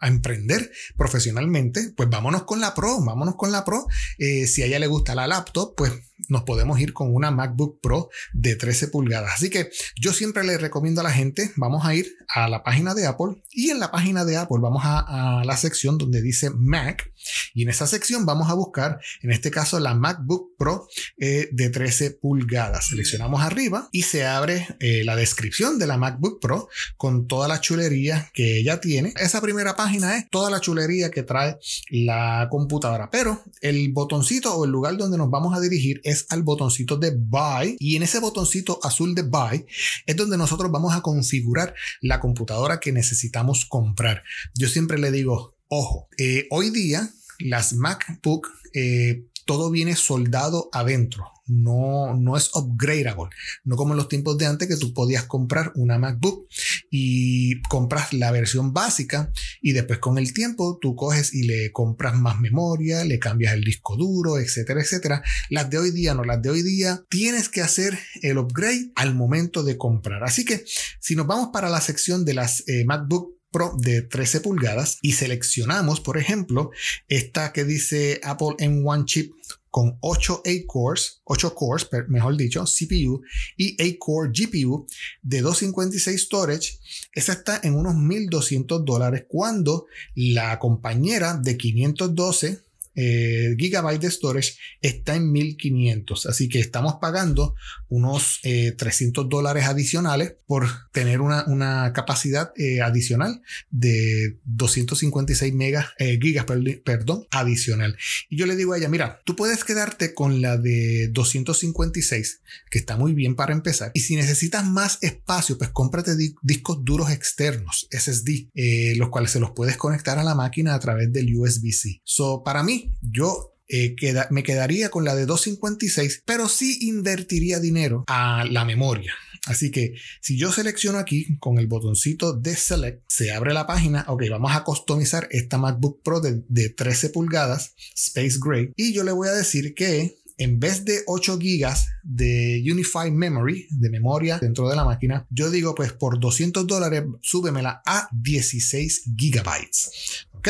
emprender 0.00 0.70
profesionalmente, 0.96 1.92
pues 1.96 2.08
vámonos 2.08 2.44
con 2.44 2.60
la 2.60 2.74
Pro, 2.74 3.02
vámonos 3.04 3.36
con 3.36 3.52
la 3.52 3.64
Pro. 3.64 3.86
Eh, 4.18 4.46
si 4.46 4.62
a 4.62 4.66
ella 4.66 4.78
le 4.78 4.86
gusta 4.86 5.14
la 5.14 5.26
laptop, 5.26 5.74
pues 5.76 5.92
nos 6.28 6.44
podemos 6.44 6.80
ir 6.80 6.92
con 6.92 7.14
una 7.14 7.30
MacBook 7.30 7.80
Pro 7.80 8.10
de 8.32 8.56
13 8.56 8.88
pulgadas. 8.88 9.32
Así 9.34 9.50
que 9.50 9.70
yo 9.96 10.12
siempre 10.12 10.44
le 10.44 10.58
recomiendo 10.58 11.00
a 11.00 11.04
la 11.04 11.12
gente, 11.12 11.52
vamos 11.56 11.84
a 11.84 11.94
ir 11.94 12.16
a 12.28 12.48
la 12.48 12.62
página 12.62 12.94
de 12.94 13.06
Apple 13.06 13.42
y 13.50 13.70
en 13.70 13.80
la 13.80 13.90
página 13.90 14.24
de 14.24 14.36
Apple 14.36 14.58
vamos 14.60 14.82
a, 14.84 15.42
la 15.44 15.56
sección 15.56 15.98
donde 15.98 16.22
dice 16.22 16.50
Mac 16.50 17.10
y 17.54 17.62
en 17.62 17.68
esa 17.68 17.86
sección 17.86 18.26
vamos 18.26 18.50
a 18.50 18.54
buscar, 18.54 19.00
en 19.22 19.30
este 19.30 19.50
caso, 19.50 19.78
la 19.80 19.94
MacBook 19.94 20.56
Pro 20.56 20.88
eh, 21.18 21.48
de 21.52 21.70
13 21.70 22.12
pulgadas. 22.12 22.88
Seleccionamos 22.88 23.42
arriba 23.42 23.88
y 23.92 24.02
se 24.02 24.24
abre 24.24 24.66
eh, 24.80 25.04
la 25.04 25.16
descripción 25.16 25.78
de 25.78 25.86
la 25.86 25.96
MacBook 25.96 26.40
Pro 26.40 26.68
con 26.96 27.26
toda 27.26 27.48
la 27.48 27.60
chulería 27.60 28.30
que 28.32 28.58
ella 28.58 28.80
tiene. 28.80 29.12
Esa 29.22 29.40
primera 29.40 29.76
página 29.76 30.16
es 30.16 30.28
toda 30.30 30.50
la 30.50 30.58
chulería 30.58 31.12
que 31.12 31.22
trae 31.22 31.56
la 31.90 32.48
computadora, 32.50 33.08
pero 33.08 33.40
el 33.60 33.92
botoncito 33.92 34.52
o 34.52 34.64
el 34.64 34.72
lugar 34.72 34.96
donde 34.96 35.16
nos 35.16 35.30
vamos 35.30 35.56
a 35.56 35.60
dirigir 35.60 36.00
es 36.02 36.26
al 36.30 36.42
botoncito 36.42 36.96
de 36.96 37.12
Buy 37.16 37.76
y 37.78 37.94
en 37.94 38.02
ese 38.02 38.18
botoncito 38.18 38.80
azul 38.82 39.14
de 39.14 39.22
Buy 39.22 39.64
es 40.06 40.16
donde 40.16 40.36
nosotros 40.36 40.72
vamos 40.72 40.92
a 40.92 41.02
configurar 41.02 41.72
la 42.00 42.18
computadora 42.18 42.80
que 42.80 42.90
necesitamos 42.90 43.64
comprar. 43.64 44.24
Yo 44.56 44.66
siempre 44.66 44.98
le 44.98 45.12
digo, 45.12 45.54
ojo, 45.68 46.08
eh, 46.18 46.48
hoy 46.50 46.70
día 46.70 47.08
las 47.38 47.74
MacBook 47.74 48.48
eh, 48.74 49.28
todo 49.44 49.70
viene 49.70 49.96
soldado 49.96 50.68
adentro. 50.72 51.26
No, 51.46 52.14
no 52.14 52.36
es 52.36 52.50
upgradable. 52.54 53.34
No 53.64 53.76
como 53.76 53.92
en 53.92 53.98
los 53.98 54.08
tiempos 54.08 54.38
de 54.38 54.46
antes 54.46 54.68
que 54.68 54.76
tú 54.76 54.94
podías 54.94 55.24
comprar 55.24 55.72
una 55.74 55.98
MacBook 55.98 56.46
y 56.90 57.60
compras 57.62 58.12
la 58.12 58.30
versión 58.30 58.72
básica 58.72 59.30
y 59.60 59.72
después 59.72 59.98
con 59.98 60.18
el 60.18 60.32
tiempo 60.32 60.78
tú 60.80 60.94
coges 60.94 61.34
y 61.34 61.42
le 61.42 61.72
compras 61.72 62.14
más 62.14 62.38
memoria, 62.38 63.04
le 63.04 63.18
cambias 63.18 63.54
el 63.54 63.64
disco 63.64 63.96
duro, 63.96 64.38
etcétera, 64.38 64.80
etcétera. 64.80 65.22
Las 65.50 65.68
de 65.68 65.78
hoy 65.78 65.90
día 65.90 66.14
no, 66.14 66.24
las 66.24 66.40
de 66.40 66.50
hoy 66.50 66.62
día 66.62 67.04
tienes 67.08 67.48
que 67.48 67.60
hacer 67.60 67.98
el 68.22 68.38
upgrade 68.38 68.92
al 68.94 69.14
momento 69.14 69.62
de 69.64 69.76
comprar. 69.76 70.22
Así 70.24 70.44
que 70.44 70.64
si 71.00 71.16
nos 71.16 71.26
vamos 71.26 71.50
para 71.52 71.68
la 71.68 71.80
sección 71.80 72.24
de 72.24 72.34
las 72.34 72.66
eh, 72.68 72.84
MacBook 72.84 73.41
Pro 73.52 73.76
de 73.78 74.02
13 74.02 74.40
pulgadas 74.40 74.98
y 75.02 75.12
seleccionamos, 75.12 76.00
por 76.00 76.18
ejemplo, 76.18 76.70
esta 77.08 77.52
que 77.52 77.64
dice 77.64 78.20
Apple 78.24 78.56
M1 78.58 79.04
Chip 79.04 79.32
con 79.70 79.96
8 80.00 80.42
A-cores, 80.44 81.22
8 81.24 81.54
cores, 81.54 81.88
mejor 82.08 82.36
dicho, 82.36 82.64
CPU 82.64 83.22
y 83.56 83.74
A-core 83.82 84.30
GPU 84.30 84.86
de 85.22 85.40
256 85.40 86.20
storage, 86.20 86.78
esa 87.14 87.32
está 87.32 87.60
en 87.62 87.74
unos 87.74 87.94
1200 87.94 88.84
dólares 88.84 89.24
cuando 89.28 89.86
la 90.14 90.58
compañera 90.58 91.36
de 91.36 91.56
512 91.56 92.60
eh, 92.94 93.54
gigabyte 93.58 94.02
de 94.02 94.10
storage 94.10 94.54
está 94.80 95.16
en 95.16 95.30
1500. 95.32 96.26
Así 96.26 96.48
que 96.48 96.60
estamos 96.60 96.96
pagando 97.00 97.54
unos 97.88 98.40
300 98.42 99.24
eh, 99.24 99.28
dólares 99.30 99.64
adicionales 99.64 100.34
por 100.46 100.66
tener 100.92 101.20
una, 101.20 101.44
una 101.46 101.92
capacidad 101.92 102.52
eh, 102.56 102.80
adicional 102.80 103.42
de 103.70 104.38
256 104.44 105.54
megas, 105.54 105.86
gigas, 105.98 106.46
perdón, 106.84 107.26
adicional. 107.30 107.96
Y 108.28 108.36
yo 108.36 108.46
le 108.46 108.56
digo 108.56 108.72
a 108.72 108.78
ella, 108.78 108.88
mira, 108.88 109.20
tú 109.24 109.36
puedes 109.36 109.64
quedarte 109.64 110.14
con 110.14 110.42
la 110.42 110.56
de 110.56 111.08
256, 111.08 112.40
que 112.70 112.78
está 112.78 112.96
muy 112.96 113.14
bien 113.14 113.34
para 113.34 113.52
empezar. 113.52 113.90
Y 113.94 114.00
si 114.00 114.16
necesitas 114.16 114.66
más 114.66 114.98
espacio, 115.02 115.58
pues 115.58 115.70
cómprate 115.70 116.12
discos 116.42 116.84
duros 116.84 117.10
externos, 117.10 117.88
SSD, 117.90 118.48
los 118.96 119.08
cuales 119.08 119.30
se 119.30 119.40
los 119.40 119.52
puedes 119.52 119.76
conectar 119.76 120.18
a 120.18 120.24
la 120.24 120.34
máquina 120.34 120.74
a 120.74 120.80
través 120.80 121.12
del 121.12 121.34
USB-C. 121.34 122.02
So, 122.04 122.42
para 122.42 122.62
mí, 122.62 122.81
yo 123.00 123.52
eh, 123.68 123.96
me 124.30 124.42
quedaría 124.42 124.90
con 124.90 125.04
la 125.04 125.14
de 125.14 125.26
256, 125.26 126.22
pero 126.26 126.48
sí 126.48 126.78
invertiría 126.82 127.58
dinero 127.58 128.04
a 128.06 128.44
la 128.44 128.64
memoria. 128.64 129.14
Así 129.46 129.72
que 129.72 129.94
si 130.20 130.36
yo 130.38 130.52
selecciono 130.52 130.98
aquí 130.98 131.36
con 131.38 131.58
el 131.58 131.66
botoncito 131.66 132.32
de 132.32 132.54
Select, 132.54 133.02
se 133.08 133.32
abre 133.32 133.52
la 133.52 133.66
página. 133.66 134.04
Ok, 134.08 134.22
vamos 134.30 134.52
a 134.54 134.62
customizar 134.62 135.26
esta 135.32 135.58
MacBook 135.58 136.02
Pro 136.02 136.20
de, 136.20 136.44
de 136.48 136.68
13 136.68 137.08
pulgadas, 137.10 137.74
Space 137.96 138.38
Gray. 138.40 138.72
Y 138.76 138.92
yo 138.92 139.02
le 139.02 139.10
voy 139.10 139.28
a 139.28 139.32
decir 139.32 139.74
que 139.74 140.21
en 140.42 140.58
vez 140.58 140.84
de 140.84 141.02
8 141.06 141.38
gigas 141.38 141.88
de 142.02 142.62
Unified 142.70 143.12
Memory, 143.12 143.68
de 143.70 143.90
memoria 143.90 144.38
dentro 144.38 144.68
de 144.68 144.76
la 144.76 144.84
máquina, 144.84 145.26
yo 145.30 145.50
digo 145.50 145.74
pues 145.74 145.92
por 145.92 146.18
200 146.18 146.66
dólares 146.66 147.04
súbemela 147.20 147.82
a 147.86 148.08
16 148.12 149.04
gigabytes. 149.16 150.26
¿Ok? 150.32 150.48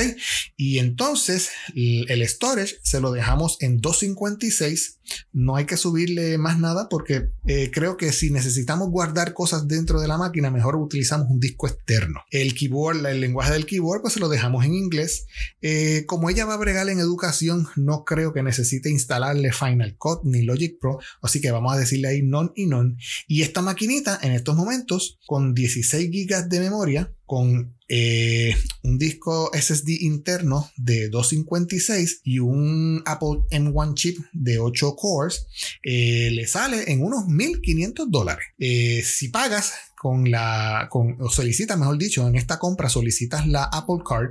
Y 0.57 0.79
entonces 0.79 1.51
el 1.75 2.27
storage 2.27 2.77
se 2.83 3.01
lo 3.01 3.13
dejamos 3.13 3.59
en 3.61 3.81
256 3.83 5.01
no 5.33 5.57
hay 5.57 5.67
que 5.67 5.77
subirle 5.77 6.39
más 6.39 6.59
nada 6.59 6.89
porque 6.89 7.29
eh, 7.47 7.71
creo 7.73 7.97
que 7.97 8.13
si 8.13 8.31
necesitamos 8.31 8.91
guardar 8.91 9.35
cosas 9.35 9.69
dentro 9.69 10.01
de 10.01 10.09
la 10.09 10.19
máquina, 10.19 10.51
mejor 10.51 10.77
utilizamos 10.77 11.29
un 11.29 11.41
disco 11.41 11.67
externo. 11.67 12.23
El 12.31 12.55
keyboard, 12.55 13.05
el 13.07 13.21
lenguaje 13.21 13.53
del 13.53 13.67
keyboard, 13.67 14.03
pues 14.03 14.15
se 14.15 14.21
lo 14.21 14.29
dejamos 14.29 14.65
en 14.65 14.75
inglés. 14.75 15.27
Eh, 15.61 16.05
como 16.07 16.31
ella 16.31 16.45
va 16.45 16.55
a 16.55 16.59
bregar 16.59 16.89
en 16.89 16.99
educación, 16.99 17.69
no 17.77 18.05
creo 18.05 18.33
que 18.33 18.43
necesite 18.43 18.91
instalarle 18.91 19.53
Final 19.53 19.82
Cut 19.97 20.25
ni 20.25 20.43
Logic 20.43 20.79
Pro, 20.81 20.99
así 21.21 21.41
que 21.41 21.51
vamos 21.51 21.73
a 21.73 21.79
decirle 21.79 22.09
ahí 22.09 22.23
non 22.23 22.53
y 22.55 22.67
non. 22.67 22.97
Y 23.27 23.43
esta 23.43 23.63
maquinita 23.63 24.19
en 24.23 24.33
estos 24.33 24.57
momentos, 24.57 25.19
con 25.27 25.55
16 25.55 26.11
GB 26.11 26.49
de 26.49 26.61
memoria, 26.61 27.13
con 27.27 27.75
eh, 27.95 28.57
un 28.85 28.97
disco 28.97 29.51
SSD 29.53 30.01
interno 30.01 30.71
de 30.79 31.11
256 31.11 32.23
y 32.25 32.39
un 32.39 33.03
Apple 33.05 33.41
M1 33.51 33.93
chip 33.93 34.19
de 34.33 34.59
8 34.59 34.97
cores, 34.97 35.47
eh, 35.83 36.31
le 36.33 36.47
sale 36.47 36.91
en 36.91 37.03
unos 37.03 37.27
1500 37.27 38.11
dólares. 38.11 38.47
Eh, 38.59 39.03
si 39.05 39.29
pagas 39.29 39.75
con 40.03 40.33
la, 40.33 40.89
con, 40.91 41.17
o 41.21 41.31
solicitas, 41.31 41.79
mejor 41.79 41.97
dicho, 41.97 42.27
en 42.27 42.35
esta 42.35 42.59
compra 42.59 42.89
solicitas 42.89 43.47
la 43.47 43.63
Apple 43.63 44.03
Card, 44.05 44.31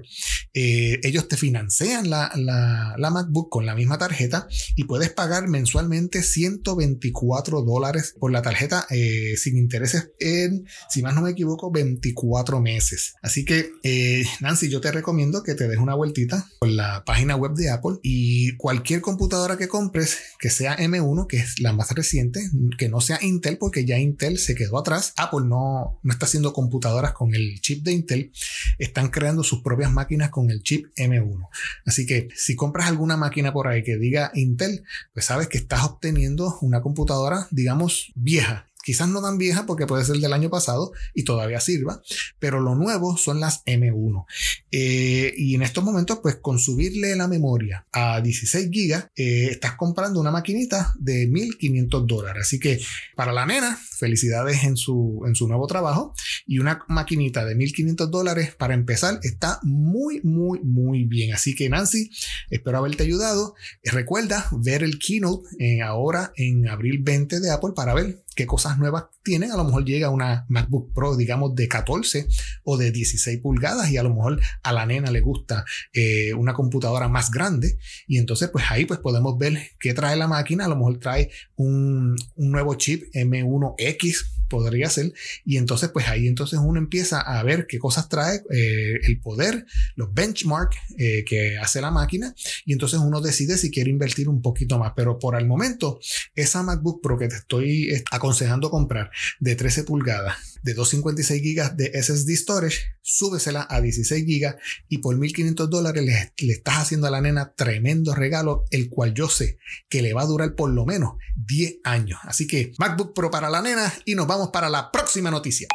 eh, 0.53 1.00
ellos 1.01 1.30
te 1.30 1.38
financian 1.38 2.10
la, 2.10 2.30
la, 2.36 3.10
MacBook 3.10 3.48
con 3.50 3.65
la 3.65 3.74
misma 3.74 3.98
tarjeta 3.98 4.50
y 4.75 4.84
puedes 4.84 5.12
pagar 5.12 5.48
mensualmente 5.48 6.24
124 6.24 7.62
dólares 7.62 8.13
por 8.20 8.34
la 8.34 8.41
tarjeta 8.41 8.86
eh, 8.89 9.38
sin 9.38 9.58
intereses 9.58 10.12
en, 10.20 10.65
si 10.89 11.01
más 11.01 11.15
no 11.15 11.22
me 11.22 11.32
equivoco, 11.32 11.72
24 11.72 12.60
meses. 12.60 13.13
Así 13.22 13.46
que, 13.46 13.50
eh, 13.84 14.24
Nancy, 14.39 14.70
yo 14.70 14.81
te 14.81 14.91
recomiendo 14.91 15.43
que 15.43 15.55
te 15.55 15.67
des 15.67 15.77
una 15.77 15.93
vueltita 15.93 16.48
por 16.60 16.70
la 16.70 17.03
página 17.05 17.36
web 17.36 17.53
de 17.53 17.70
Apple 17.70 17.98
y 18.01 18.55
cualquier 18.55 19.01
computadora 19.01 19.58
que 19.58 19.67
compres 19.67 20.17
que 20.39 20.50
sea 20.50 20.77
M1, 20.77 21.27
que 21.27 21.38
es 21.38 21.60
la 21.60 21.74
más 21.74 21.91
reciente, 21.91 22.41
que 22.77 22.89
no 22.89 23.01
sea 23.01 23.20
Intel, 23.22 23.58
porque 23.58 23.86
ya 23.86 24.00
Intel 24.00 24.38
se 24.38 24.55
quedó 24.55 24.79
atrás. 24.79 25.13
Apple 25.17 25.46
no, 25.46 26.00
no 26.01 26.13
está 26.13 26.25
haciendo 26.25 26.53
computadoras 26.53 27.13
con 27.13 27.36
el 27.36 27.60
chip 27.62 27.84
de 27.84 27.91
Intel, 27.91 28.31
están 28.79 29.10
creando 29.10 29.43
sus 29.43 29.62
propias 29.62 29.91
máquinas 29.91 30.29
con 30.29 30.50
el 30.50 30.63
chip 30.63 30.88
M1. 30.96 31.48
Así 31.86 32.05
que 32.05 32.29
si 32.36 32.55
compras 32.55 32.88
alguna 32.88 33.17
máquina 33.17 33.51
por 33.53 33.67
ahí 33.67 33.84
que 33.84 33.98
diga 33.98 34.31
Intel, 34.34 34.84
pues 35.13 35.25
sabes 35.25 35.48
que 35.48 35.58
estás 35.58 35.84
obteniendo 35.84 36.58
una 36.62 36.81
computadora, 36.81 37.48
digamos, 37.51 38.12
vieja, 38.15 38.70
Quizás 38.83 39.07
no 39.07 39.21
tan 39.21 39.38
vieja 39.38 39.65
porque 39.65 39.85
puede 39.85 40.05
ser 40.05 40.17
del 40.17 40.33
año 40.33 40.50
pasado 40.50 40.91
y 41.13 41.23
todavía 41.23 41.59
sirva, 41.59 42.01
pero 42.39 42.59
lo 42.59 42.75
nuevo 42.75 43.17
son 43.17 43.39
las 43.39 43.63
M1. 43.65 44.25
Eh, 44.71 45.33
y 45.38 45.55
en 45.55 45.61
estos 45.61 45.83
momentos, 45.83 46.19
pues 46.21 46.38
con 46.38 46.59
subirle 46.59 47.15
la 47.15 47.27
memoria 47.27 47.85
a 47.91 48.21
16 48.21 48.69
GB, 48.69 49.09
eh, 49.15 49.50
estás 49.51 49.75
comprando 49.75 50.19
una 50.19 50.31
maquinita 50.31 50.93
de 51.00 51.27
1500 51.27 52.07
dólares. 52.07 52.43
Así 52.45 52.59
que 52.59 52.79
para 53.15 53.31
la 53.31 53.45
nena, 53.45 53.77
felicidades 53.97 54.63
en 54.63 54.77
su, 54.77 55.23
en 55.27 55.35
su 55.35 55.47
nuevo 55.47 55.67
trabajo. 55.67 56.13
Y 56.47 56.59
una 56.59 56.83
maquinita 56.88 57.45
de 57.45 57.55
1500 57.55 58.09
dólares 58.09 58.55
para 58.55 58.73
empezar 58.73 59.19
está 59.23 59.59
muy, 59.63 60.21
muy, 60.23 60.59
muy 60.63 61.05
bien. 61.05 61.33
Así 61.33 61.55
que 61.55 61.69
Nancy, 61.69 62.09
espero 62.50 62.79
haberte 62.79 63.03
ayudado. 63.03 63.55
Recuerda 63.83 64.47
ver 64.51 64.83
el 64.83 65.00
keynote 65.00 65.47
eh, 65.59 65.81
ahora 65.81 66.33
en 66.35 66.67
abril 66.67 67.00
20 67.01 67.39
de 67.39 67.51
Apple 67.51 67.71
para 67.75 67.93
ver 67.93 68.23
qué 68.35 68.45
cosas 68.45 68.77
nuevas 68.77 69.05
tienen. 69.23 69.51
A 69.51 69.57
lo 69.57 69.63
mejor 69.63 69.85
llega 69.85 70.09
una 70.09 70.45
MacBook 70.50 70.93
Pro, 70.93 71.15
digamos, 71.15 71.55
de 71.55 71.67
14 71.67 72.27
o 72.63 72.77
de 72.77 72.91
16 72.91 73.39
pulgadas 73.39 73.89
y 73.91 73.97
a 73.97 74.03
lo 74.03 74.13
mejor 74.13 74.39
a 74.63 74.73
la 74.73 74.85
nena 74.85 75.11
le 75.11 75.21
gusta 75.21 75.65
eh, 75.93 76.33
una 76.33 76.53
computadora 76.53 77.07
más 77.07 77.31
grande. 77.31 77.77
Y 78.07 78.17
entonces, 78.17 78.50
pues 78.50 78.65
ahí 78.69 78.85
pues 78.85 79.00
podemos 79.00 79.38
ver 79.38 79.57
qué 79.79 79.93
trae 79.93 80.15
la 80.15 80.27
máquina. 80.27 80.65
A 80.65 80.69
lo 80.69 80.75
mejor 80.75 81.00
trae 81.00 81.29
un, 81.55 82.15
un 82.35 82.51
nuevo 82.51 82.75
chip 82.75 83.03
M1X 83.13 84.40
podría 84.51 84.89
ser. 84.89 85.13
Y 85.46 85.58
entonces, 85.58 85.89
pues 85.89 86.08
ahí 86.10 86.27
entonces 86.27 86.60
uno 86.62 86.77
empieza 86.77 87.22
a 87.22 87.41
ver 87.41 87.65
qué 87.67 87.79
cosas 87.79 88.10
trae 88.10 88.43
eh, 88.51 89.00
el 89.01 89.20
poder, 89.22 89.65
los 89.96 90.13
benchmarks 90.13 90.77
eh, 90.98 91.24
que 91.25 91.58
hace 91.58 91.81
la 91.81 91.89
máquina. 91.89 92.36
Y 92.65 92.74
entonces 92.74 93.00
uno 93.00 93.22
decide 93.22 93.58
si 93.58 93.72
quiere 93.72 93.89
invertir 93.89 94.27
un 94.27 94.41
poquito 94.41 94.77
más. 94.77 94.91
Pero 94.96 95.17
por 95.17 95.39
el 95.39 95.48
momento, 95.48 96.00
esa 96.36 96.62
MacBook 96.62 97.01
Pro 97.01 97.17
que 97.17 97.29
te 97.29 97.38
estoy 97.38 97.89
eh, 97.89 98.03
aconsejando 98.12 98.70
comprar 98.70 99.10
de 99.39 99.55
13 99.55 99.86
pulgadas, 99.86 100.50
de 100.62 100.74
256 100.74 101.41
GB 101.41 101.75
de 101.75 102.01
SSD 102.01 102.36
storage, 102.36 102.80
súbesela 103.01 103.68
a 103.70 103.82
16 103.82 104.25
GB 104.25 104.56
y 104.89 105.00
por 105.00 105.18
1500 105.18 105.70
dólares 105.70 106.03
le, 106.03 106.34
le 106.46 106.53
estás 106.53 106.77
haciendo 106.77 107.08
a 107.08 107.12
la 107.12 107.22
nena 107.22 107.53
tremendo 107.56 108.13
regalo, 108.13 108.65
el 108.70 108.89
cual 108.89 109.13
yo 109.13 109.30
sé 109.30 109.58
que 109.89 110.01
le 110.01 110.13
va 110.13 110.22
a 110.22 110.27
durar 110.27 110.56
por 110.56 110.70
lo 110.70 110.86
menos 110.86 111.13
10 111.36 111.77
años. 111.84 112.20
Así 112.24 112.48
que 112.48 112.74
MacBook 112.77 113.13
Pro 113.13 113.32
para 113.32 113.50
la 113.50 113.62
nena 113.62 113.94
y 114.06 114.15
nos 114.15 114.27
vamos 114.27 114.50
para 114.51 114.70
la 114.70 114.91
próxima 114.91 115.32
noticia. 115.32 115.68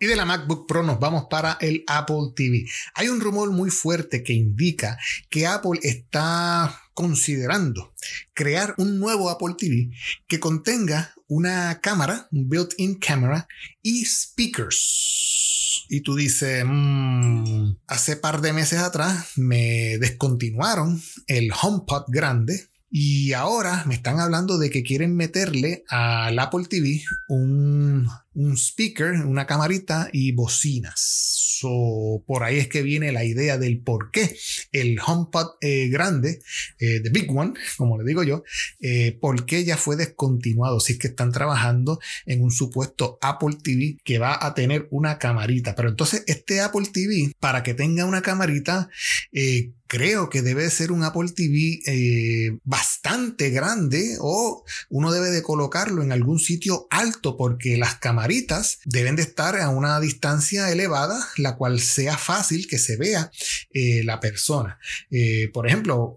Y 0.00 0.06
de 0.06 0.16
la 0.16 0.24
MacBook 0.24 0.66
Pro 0.66 0.82
nos 0.82 0.98
vamos 0.98 1.28
para 1.30 1.56
el 1.60 1.84
Apple 1.86 2.32
TV. 2.34 2.66
Hay 2.94 3.08
un 3.08 3.20
rumor 3.20 3.50
muy 3.52 3.70
fuerte 3.70 4.22
que 4.22 4.32
indica 4.32 4.98
que 5.30 5.46
Apple 5.46 5.80
está 5.82 6.78
considerando 6.94 7.92
crear 8.32 8.74
un 8.78 8.98
nuevo 8.98 9.28
Apple 9.28 9.56
TV 9.58 9.90
que 10.26 10.40
contenga 10.40 11.12
una 11.28 11.80
cámara, 11.80 12.28
un 12.30 12.48
built-in 12.48 12.94
camera 12.98 13.46
y 13.82 14.04
speakers. 14.04 15.86
Y 15.88 16.00
tú 16.00 16.14
dices, 16.14 16.64
mm, 16.66 17.76
hace 17.86 18.16
par 18.16 18.40
de 18.40 18.52
meses 18.52 18.78
atrás 18.78 19.32
me 19.36 19.98
descontinuaron 19.98 21.02
el 21.26 21.50
HomePod 21.52 22.04
grande 22.08 22.68
y 22.90 23.32
ahora 23.32 23.84
me 23.86 23.94
están 23.94 24.20
hablando 24.20 24.56
de 24.56 24.70
que 24.70 24.84
quieren 24.84 25.16
meterle 25.16 25.84
al 25.88 26.38
Apple 26.38 26.66
TV 26.70 27.02
un, 27.28 28.08
speaker, 28.56 29.12
una 29.26 29.46
camarita 29.46 30.08
y 30.12 30.32
bocinas. 30.32 31.44
So, 31.60 32.24
por 32.26 32.42
ahí 32.42 32.58
es 32.58 32.68
que 32.68 32.82
viene 32.82 33.12
la 33.12 33.24
idea 33.24 33.58
del 33.58 33.78
por 33.78 34.10
qué 34.10 34.36
el 34.72 34.98
HomePod 35.00 35.52
eh, 35.60 35.88
grande, 35.88 36.42
eh, 36.78 37.00
the 37.00 37.10
big 37.10 37.30
one, 37.30 37.54
como 37.76 37.96
le 37.96 38.04
digo 38.04 38.22
yo, 38.22 38.42
eh, 38.80 39.16
por 39.20 39.46
qué 39.46 39.64
ya 39.64 39.76
fue 39.76 39.96
descontinuado. 39.96 40.80
Si 40.80 40.94
es 40.94 40.98
que 40.98 41.08
están 41.08 41.32
trabajando 41.32 42.00
en 42.26 42.42
un 42.42 42.50
supuesto 42.50 43.18
Apple 43.22 43.56
TV 43.62 43.98
que 44.04 44.18
va 44.18 44.44
a 44.44 44.54
tener 44.54 44.88
una 44.90 45.18
camarita. 45.18 45.74
Pero 45.74 45.88
entonces 45.88 46.24
este 46.26 46.60
Apple 46.60 46.88
TV, 46.92 47.32
para 47.38 47.62
que 47.62 47.74
tenga 47.74 48.04
una 48.04 48.22
camarita, 48.22 48.88
creo 49.86 50.28
que 50.28 50.42
debe 50.42 50.68
ser 50.70 50.90
un 50.90 51.04
Apple 51.04 51.30
TV 51.34 52.60
bastante 52.64 53.50
grande 53.50 54.16
o 54.20 54.64
uno 54.90 55.12
debe 55.12 55.30
de 55.30 55.42
colocarlo 55.42 56.02
en 56.02 56.12
algún 56.12 56.38
sitio 56.38 56.86
alto 56.90 57.36
porque 57.36 57.76
las 57.76 57.96
deben 58.84 59.16
de 59.16 59.22
estar 59.22 59.56
a 59.56 59.68
una 59.68 60.00
distancia 60.00 60.70
elevada, 60.70 61.18
la 61.36 61.56
cual 61.56 61.80
sea 61.80 62.16
fácil 62.16 62.66
que 62.66 62.78
se 62.78 62.96
vea 62.96 63.30
eh, 63.72 64.02
la 64.04 64.20
persona. 64.20 64.78
Eh, 65.10 65.50
por 65.52 65.66
ejemplo, 65.66 66.16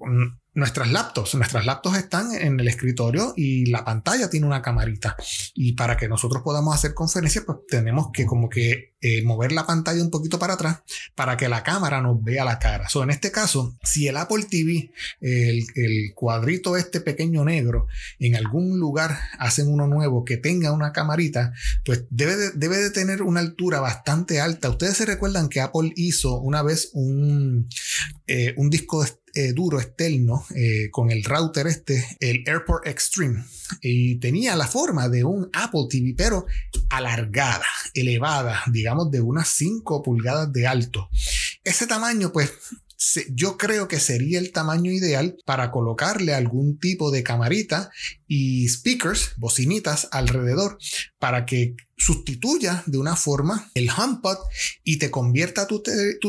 nuestras 0.57 0.91
laptops. 0.91 1.35
Nuestras 1.35 1.65
laptops 1.67 1.99
están 1.99 2.33
en 2.33 2.59
el 2.59 2.67
escritorio 2.67 3.33
y 3.37 3.67
la 3.67 3.85
pantalla 3.85 4.27
tiene 4.27 4.47
una 4.47 4.63
camarita. 4.63 5.15
Y 5.53 5.73
para 5.73 5.95
que 5.97 6.07
nosotros 6.07 6.41
podamos 6.41 6.73
hacer 6.73 6.95
conferencias, 6.95 7.45
pues 7.45 7.59
tenemos 7.69 8.07
que 8.11 8.25
como 8.25 8.49
que 8.49 8.95
eh, 8.99 9.21
mover 9.23 9.51
la 9.51 9.67
pantalla 9.67 10.01
un 10.01 10.09
poquito 10.09 10.39
para 10.39 10.55
atrás 10.55 10.79
para 11.13 11.37
que 11.37 11.47
la 11.47 11.61
cámara 11.61 12.01
nos 12.01 12.23
vea 12.23 12.43
la 12.43 12.57
cara. 12.57 12.89
So, 12.89 13.03
en 13.03 13.11
este 13.11 13.31
caso, 13.31 13.77
si 13.83 14.07
el 14.07 14.17
Apple 14.17 14.47
TV, 14.49 14.91
el, 15.21 15.63
cuadrito 16.15 16.75
este 16.75 17.01
pequeño 17.01 17.45
negro, 17.45 17.85
en 18.17 18.35
algún 18.35 18.79
lugar 18.79 19.15
hacen 19.37 19.71
uno 19.71 19.85
nuevo 19.85 20.25
que 20.25 20.37
tenga 20.37 20.71
una 20.71 20.91
camarita, 20.91 21.53
pues 21.85 22.05
debe 22.09 22.35
de, 22.35 22.51
debe 22.53 22.77
de 22.77 22.89
tener 22.89 23.21
una 23.21 23.41
altura 23.41 23.79
bastante 23.79 24.41
alta. 24.41 24.71
Ustedes 24.71 24.97
se 24.97 25.05
recuerdan 25.05 25.49
que 25.49 25.61
Apple 25.61 25.93
hizo 25.95 26.39
una 26.39 26.63
vez 26.63 26.89
un, 26.93 27.69
eh, 28.25 28.55
un 28.57 28.71
disco 28.71 29.05
eh, 29.37 29.53
duro 29.53 29.79
externo 29.79 30.43
eh, 30.55 30.89
con 30.89 31.11
el 31.11 31.23
router 31.23 31.67
este, 31.67 32.17
el 32.19 32.43
Airport 32.47 32.87
Extreme, 32.87 33.43
y 33.81 34.15
tenía 34.15 34.55
la 34.55 34.65
forma 34.65 35.09
de 35.09 35.23
un 35.23 35.47
Apple 35.53 35.85
TV, 35.87 36.15
pero 36.17 36.47
alargada, 36.89 37.65
elevada, 37.93 38.63
digamos 38.71 39.11
de 39.11 39.21
unas 39.21 39.47
5 39.49 40.01
pulgadas 40.01 40.51
de 40.51 40.65
alto. 40.65 41.09
Ese 41.63 41.85
tamaño, 41.85 42.31
pues 42.31 42.51
yo 43.29 43.57
creo 43.57 43.87
que 43.87 43.99
sería 43.99 44.39
el 44.39 44.51
tamaño 44.51 44.91
ideal 44.91 45.37
para 45.45 45.71
colocarle 45.71 46.33
algún 46.33 46.79
tipo 46.79 47.11
de 47.11 47.23
camarita 47.23 47.91
y 48.27 48.67
speakers, 48.67 49.33
bocinitas 49.37 50.07
alrededor, 50.11 50.77
para 51.19 51.45
que 51.45 51.75
sustituya 51.97 52.83
de 52.85 52.99
una 52.99 53.15
forma 53.15 53.71
el 53.73 53.89
HomePod 53.89 54.37
y 54.83 54.97
te 54.97 55.09
convierta 55.09 55.65
tu, 55.65 55.81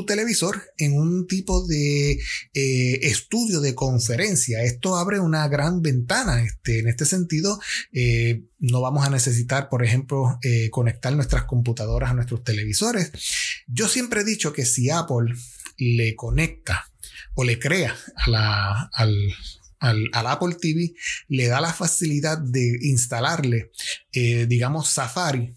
televisor 0.06 0.62
en 0.78 0.94
un 0.94 1.26
tipo 1.26 1.66
de 1.66 2.12
eh, 2.54 2.98
estudio 3.02 3.60
de 3.60 3.74
conferencia. 3.74 4.62
Esto 4.62 4.96
abre 4.96 5.20
una 5.20 5.46
gran 5.48 5.82
ventana. 5.82 6.42
Este, 6.42 6.78
en 6.80 6.88
este 6.88 7.04
sentido, 7.04 7.60
eh, 7.92 8.44
no 8.58 8.80
vamos 8.80 9.06
a 9.06 9.10
necesitar, 9.10 9.68
por 9.68 9.84
ejemplo, 9.84 10.38
eh, 10.42 10.70
conectar 10.70 11.14
nuestras 11.14 11.44
computadoras 11.44 12.10
a 12.10 12.14
nuestros 12.14 12.42
televisores. 12.42 13.12
Yo 13.66 13.88
siempre 13.88 14.22
he 14.22 14.24
dicho 14.24 14.54
que 14.54 14.64
si 14.64 14.88
Apple 14.88 15.34
le 15.78 16.14
conecta 16.14 16.90
o 17.34 17.44
le 17.44 17.58
crea 17.58 17.96
al, 18.26 20.10
Apple 20.12 20.56
TV, 20.60 20.92
le 21.28 21.46
da 21.46 21.60
la 21.60 21.72
facilidad 21.72 22.38
de 22.38 22.78
instalarle, 22.82 23.70
eh, 24.12 24.46
digamos, 24.46 24.88
Safari, 24.88 25.54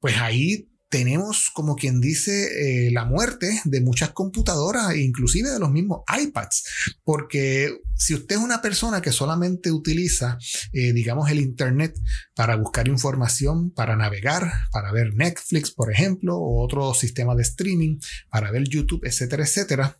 pues 0.00 0.16
ahí 0.18 0.67
tenemos, 0.88 1.50
como 1.50 1.76
quien 1.76 2.00
dice, 2.00 2.86
eh, 2.86 2.90
la 2.90 3.04
muerte 3.04 3.60
de 3.64 3.80
muchas 3.80 4.10
computadoras, 4.10 4.96
inclusive 4.96 5.50
de 5.50 5.58
los 5.58 5.70
mismos 5.70 6.02
iPads, 6.08 6.96
porque 7.04 7.78
si 7.94 8.14
usted 8.14 8.36
es 8.36 8.42
una 8.42 8.62
persona 8.62 9.02
que 9.02 9.12
solamente 9.12 9.70
utiliza, 9.70 10.38
eh, 10.72 10.92
digamos, 10.92 11.30
el 11.30 11.40
Internet 11.40 11.94
para 12.34 12.56
buscar 12.56 12.88
información, 12.88 13.70
para 13.70 13.96
navegar, 13.96 14.50
para 14.72 14.92
ver 14.92 15.14
Netflix, 15.14 15.70
por 15.70 15.92
ejemplo, 15.92 16.36
o 16.36 16.64
otro 16.64 16.94
sistema 16.94 17.34
de 17.34 17.42
streaming, 17.42 17.98
para 18.30 18.50
ver 18.50 18.64
YouTube, 18.64 19.04
etcétera, 19.04 19.44
etcétera, 19.44 19.98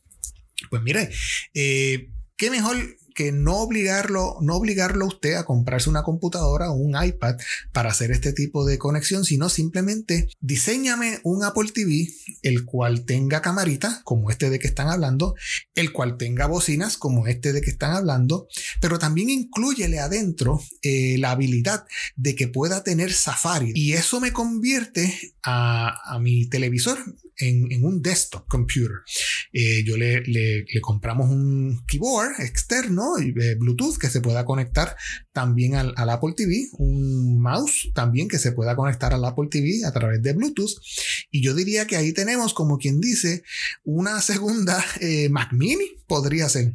pues 0.70 0.82
mire, 0.82 1.10
eh, 1.54 2.10
qué 2.36 2.50
mejor 2.50 2.76
que 3.18 3.32
no 3.32 3.56
obligarlo, 3.56 4.36
no 4.42 4.54
obligarlo 4.54 5.04
a 5.04 5.08
usted 5.08 5.34
a 5.34 5.44
comprarse 5.44 5.90
una 5.90 6.04
computadora 6.04 6.70
o 6.70 6.74
un 6.74 6.94
iPad 7.04 7.34
para 7.72 7.90
hacer 7.90 8.12
este 8.12 8.32
tipo 8.32 8.64
de 8.64 8.78
conexión, 8.78 9.24
sino 9.24 9.48
simplemente 9.48 10.28
diseñame 10.38 11.18
un 11.24 11.42
Apple 11.42 11.72
TV, 11.74 12.06
el 12.42 12.64
cual 12.64 13.04
tenga 13.06 13.42
camarita, 13.42 14.02
como 14.04 14.30
este 14.30 14.50
de 14.50 14.60
que 14.60 14.68
están 14.68 14.86
hablando, 14.86 15.34
el 15.74 15.90
cual 15.90 16.16
tenga 16.16 16.46
bocinas, 16.46 16.96
como 16.96 17.26
este 17.26 17.52
de 17.52 17.60
que 17.60 17.70
están 17.70 17.90
hablando, 17.90 18.46
pero 18.80 19.00
también 19.00 19.30
incluyele 19.30 19.98
adentro 19.98 20.62
eh, 20.82 21.16
la 21.18 21.32
habilidad 21.32 21.86
de 22.14 22.36
que 22.36 22.46
pueda 22.46 22.84
tener 22.84 23.12
Safari. 23.12 23.72
Y 23.74 23.94
eso 23.94 24.20
me 24.20 24.32
convierte 24.32 25.12
a, 25.42 26.14
a 26.14 26.20
mi 26.20 26.48
televisor 26.48 26.98
en, 27.38 27.84
un 27.84 28.02
desktop 28.02 28.46
computer. 28.48 28.98
Eh, 29.52 29.84
yo 29.84 29.96
le, 29.96 30.22
le, 30.22 30.64
compramos 30.80 31.30
un 31.30 31.84
keyboard 31.86 32.40
externo, 32.40 33.18
eh, 33.18 33.54
Bluetooth, 33.54 33.98
que 33.98 34.10
se 34.10 34.20
pueda 34.20 34.44
conectar 34.44 34.96
también 35.32 35.74
al, 35.74 35.94
Apple 35.96 36.34
TV, 36.36 36.68
un 36.78 37.40
mouse 37.40 37.90
también 37.94 38.28
que 38.28 38.38
se 38.38 38.52
pueda 38.52 38.76
conectar 38.76 39.14
al 39.14 39.24
Apple 39.24 39.48
TV 39.50 39.84
a 39.84 39.92
través 39.92 40.22
de 40.22 40.32
Bluetooth. 40.32 40.74
Y 41.30 41.42
yo 41.42 41.54
diría 41.54 41.86
que 41.86 41.96
ahí 41.96 42.12
tenemos, 42.12 42.54
como 42.54 42.78
quien 42.78 43.00
dice, 43.00 43.42
una 43.84 44.20
segunda 44.20 44.84
eh, 45.00 45.28
Mac 45.28 45.52
Mini, 45.52 45.84
podría 46.06 46.48
ser. 46.48 46.74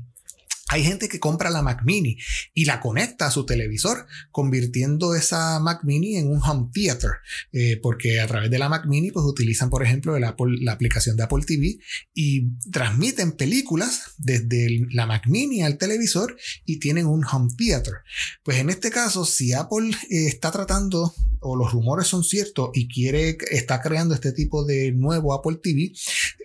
Hay 0.73 0.83
gente 0.83 1.07
que 1.07 1.19
compra 1.19 1.51
la 1.51 1.61
Mac 1.61 1.83
Mini 1.85 2.17
y 2.55 2.65
la 2.65 2.79
conecta 2.79 3.27
a 3.27 3.31
su 3.31 3.45
televisor, 3.45 4.07
convirtiendo 4.31 5.13
esa 5.13 5.59
Mac 5.59 5.83
Mini 5.83 6.17
en 6.17 6.31
un 6.31 6.41
home 6.41 6.71
theater, 6.73 7.11
eh, 7.51 7.79
porque 7.79 8.19
a 8.19 8.25
través 8.25 8.49
de 8.49 8.57
la 8.57 8.69
Mac 8.69 8.87
Mini 8.87 9.11
pues 9.11 9.23
utilizan, 9.23 9.69
por 9.69 9.83
ejemplo, 9.83 10.17
la 10.17 10.35
aplicación 10.71 11.15
de 11.15 11.21
Apple 11.21 11.43
TV 11.45 11.77
y 12.15 12.57
transmiten 12.71 13.33
películas 13.33 14.15
desde 14.17 14.87
la 14.89 15.05
Mac 15.05 15.27
Mini 15.27 15.61
al 15.61 15.77
televisor 15.77 16.35
y 16.65 16.79
tienen 16.79 17.05
un 17.05 17.23
home 17.23 17.51
theater. 17.55 17.93
Pues 18.43 18.57
en 18.57 18.71
este 18.71 18.89
caso, 18.89 19.25
si 19.25 19.53
Apple 19.53 19.91
eh, 20.09 20.25
está 20.25 20.49
tratando 20.49 21.13
o 21.39 21.55
los 21.55 21.71
rumores 21.71 22.07
son 22.07 22.23
ciertos 22.23 22.71
y 22.73 22.87
quiere, 22.87 23.37
está 23.51 23.79
creando 23.79 24.15
este 24.15 24.31
tipo 24.31 24.65
de 24.65 24.91
nuevo 24.91 25.35
Apple 25.35 25.59
TV, 25.61 25.91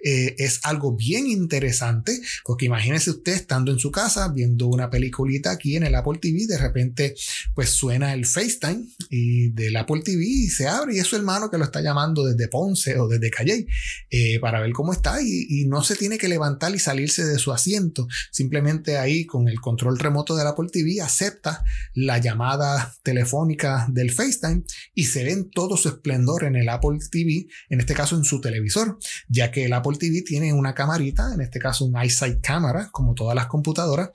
eh, 0.04 0.34
es 0.38 0.61
algo 0.62 0.94
bien 0.94 1.26
interesante, 1.26 2.20
porque 2.44 2.66
imagínese 2.66 3.11
usted 3.11 3.32
estando 3.32 3.72
en 3.72 3.78
su 3.78 3.90
casa 3.90 4.28
viendo 4.32 4.68
una 4.68 4.90
peliculita 4.90 5.50
aquí 5.50 5.76
en 5.76 5.84
el 5.84 5.94
Apple 5.94 6.18
TV, 6.20 6.46
de 6.46 6.58
repente 6.58 7.14
pues 7.54 7.70
suena 7.70 8.12
el 8.12 8.26
FaceTime 8.26 8.87
y 9.11 9.50
del 9.50 9.76
Apple 9.76 10.02
TV 10.04 10.24
se 10.48 10.66
abre 10.66 10.96
y 10.96 10.98
es 10.98 11.06
su 11.06 11.16
hermano 11.16 11.50
que 11.50 11.58
lo 11.58 11.64
está 11.64 11.80
llamando 11.80 12.24
desde 12.24 12.48
Ponce 12.48 12.98
o 12.98 13.08
desde 13.08 13.30
Calle 13.30 13.66
eh, 14.11 14.38
para 14.40 14.61
ver 14.61 14.72
cómo 14.72 14.92
está 14.92 15.20
y, 15.22 15.46
y 15.48 15.66
no 15.66 15.82
se 15.82 15.96
tiene 15.96 16.18
que 16.18 16.28
levantar 16.28 16.74
y 16.74 16.78
salirse 16.78 17.24
de 17.24 17.38
su 17.38 17.52
asiento, 17.52 18.06
simplemente 18.30 18.98
ahí 18.98 19.24
con 19.26 19.48
el 19.48 19.61
control 19.61 19.98
remoto 19.98 20.37
del 20.37 20.46
Apple 20.46 20.68
TV 20.72 21.00
acepta 21.00 21.62
la 21.94 22.18
llamada 22.18 22.94
telefónica 23.02 23.87
del 23.90 24.11
FaceTime 24.11 24.62
y 24.94 25.04
se 25.04 25.24
ve 25.24 25.32
en 25.32 25.50
todo 25.50 25.76
su 25.76 25.88
esplendor 25.88 26.44
en 26.44 26.56
el 26.56 26.68
Apple 26.68 26.98
TV, 27.11 27.46
en 27.68 27.80
este 27.80 27.94
caso 27.94 28.16
en 28.16 28.24
su 28.24 28.40
televisor, 28.40 28.98
ya 29.28 29.50
que 29.50 29.64
el 29.64 29.72
Apple 29.72 29.88
TV 29.96 30.22
tiene 30.22 30.53
una 30.53 30.74
camarita, 30.74 31.33
en 31.33 31.40
este 31.40 31.59
caso 31.59 31.87
un 31.87 31.96
EyeSight 31.96 32.42
cámara, 32.42 32.90
como 32.92 33.14
todas 33.14 33.35
las 33.35 33.46
computadoras, 33.46 34.11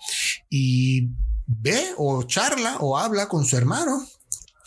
y 0.49 1.09
ve 1.47 1.81
o 1.97 2.23
charla 2.23 2.77
o 2.79 2.97
habla 2.97 3.27
con 3.27 3.45
su 3.45 3.57
hermano 3.57 4.05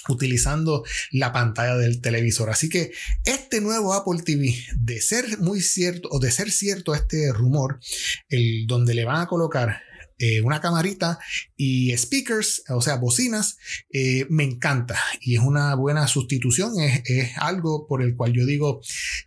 utilizando 0.09 0.85
la 1.11 1.33
pantalla 1.33 1.77
del 1.77 2.01
televisor. 2.01 2.51
Así 2.51 2.69
que 2.69 2.93
este 3.25 3.61
nuevo 3.61 3.95
Apple 3.95 4.23
TV, 4.25 4.55
de 4.77 5.01
ser 5.01 5.39
muy 5.39 5.61
cierto 5.61 6.09
o 6.11 6.19
de 6.19 6.31
ser 6.31 6.51
cierto 6.51 6.95
este 6.95 7.33
rumor, 7.33 7.81
el 8.29 8.67
donde 8.67 8.95
le 8.95 9.05
van 9.05 9.21
a 9.21 9.27
colocar 9.27 9.83
eh, 10.19 10.41
una 10.41 10.63
camarita 10.63 11.19
y 11.57 11.95
speakers, 11.97 12.63
o 12.71 12.81
sea, 12.81 12.97
bocinas, 12.97 13.59
eh, 13.91 14.27
me 14.31 14.45
encanta 14.45 14.99
y 15.21 15.35
es 15.35 15.41
una 15.41 15.75
buena 15.75 16.09
sustitución. 16.09 16.73
Es, 16.81 17.33
algo 17.37 17.87
por 17.87 18.03
el 18.03 18.17
cual 18.17 18.33
yo 18.33 18.47
digo, 18.47 18.81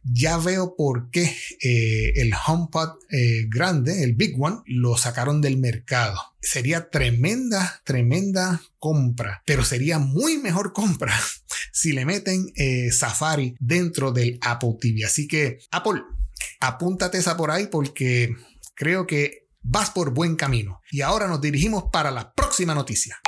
ya 0.04 0.38
veo 0.38 0.76
por 0.76 1.12
qué 1.12 1.24
eh, 1.62 2.14
el 2.16 2.32
HomePod 2.34 2.98
grande, 3.50 4.04
el 4.04 4.16
Big 4.16 4.36
One, 4.40 4.58
lo 4.66 4.98
sacaron 4.98 5.42
del 5.42 5.58
mercado. 5.58 6.18
Sería 6.42 6.90
tremenda, 6.90 7.82
tremenda 7.84 8.62
compra, 8.80 9.44
pero 9.46 9.64
sería 9.64 10.00
muy 10.00 10.38
mejor 10.38 10.74
compra 10.74 11.14
si 11.72 11.92
le 11.92 12.06
meten 12.06 12.52
Safari 12.92 13.56
dentro 13.60 14.12
del 14.12 14.40
Apple 14.42 14.78
TV. 14.80 15.06
Así 15.06 15.28
que, 15.28 15.60
Apple, 15.72 16.02
apúntate 16.60 17.18
esa 17.20 17.38
por 17.38 17.52
ahí 17.52 17.68
porque 17.68 18.36
creo 18.76 19.06
que 19.06 19.49
vas 19.62 19.92
por 19.92 20.14
buen 20.14 20.36
camino. 20.36 20.82
Y 20.92 21.02
ahora 21.02 21.28
nos 21.28 21.42
dirigimos 21.42 21.86
para 21.92 22.12
la 22.12 22.34
próxima 22.34 22.76
noticia. 22.76 23.20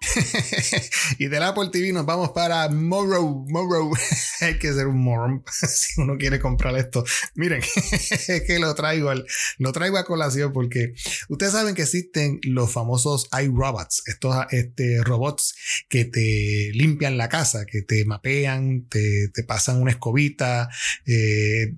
y 1.18 1.28
del 1.28 1.42
Apple 1.42 1.68
TV 1.70 1.92
nos 1.92 2.06
vamos 2.06 2.30
para 2.30 2.68
Morrow. 2.68 3.46
Morrow. 3.48 3.92
Hay 4.40 4.58
que 4.58 4.72
ser 4.72 4.86
un 4.86 5.02
moron 5.02 5.44
si 5.50 6.00
uno 6.00 6.16
quiere 6.16 6.40
comprar 6.40 6.76
esto. 6.76 7.04
Miren, 7.34 7.62
es 7.62 8.42
que 8.46 8.58
lo 8.58 8.74
traigo, 8.74 9.12
lo 9.58 9.72
traigo 9.72 9.98
a 9.98 10.04
colación 10.04 10.52
porque 10.52 10.94
ustedes 11.28 11.52
saben 11.52 11.74
que 11.74 11.82
existen 11.82 12.40
los 12.42 12.72
famosos 12.72 13.28
iRobots, 13.40 14.02
estos 14.06 14.36
este, 14.50 15.02
robots 15.02 15.54
que 15.88 16.04
te 16.04 16.70
limpian 16.72 17.16
la 17.16 17.28
casa, 17.28 17.66
que 17.66 17.82
te 17.82 18.04
mapean, 18.04 18.86
te, 18.88 19.28
te 19.28 19.44
pasan 19.44 19.80
una 19.80 19.92
escobita, 19.92 20.68
eh, 21.06 21.74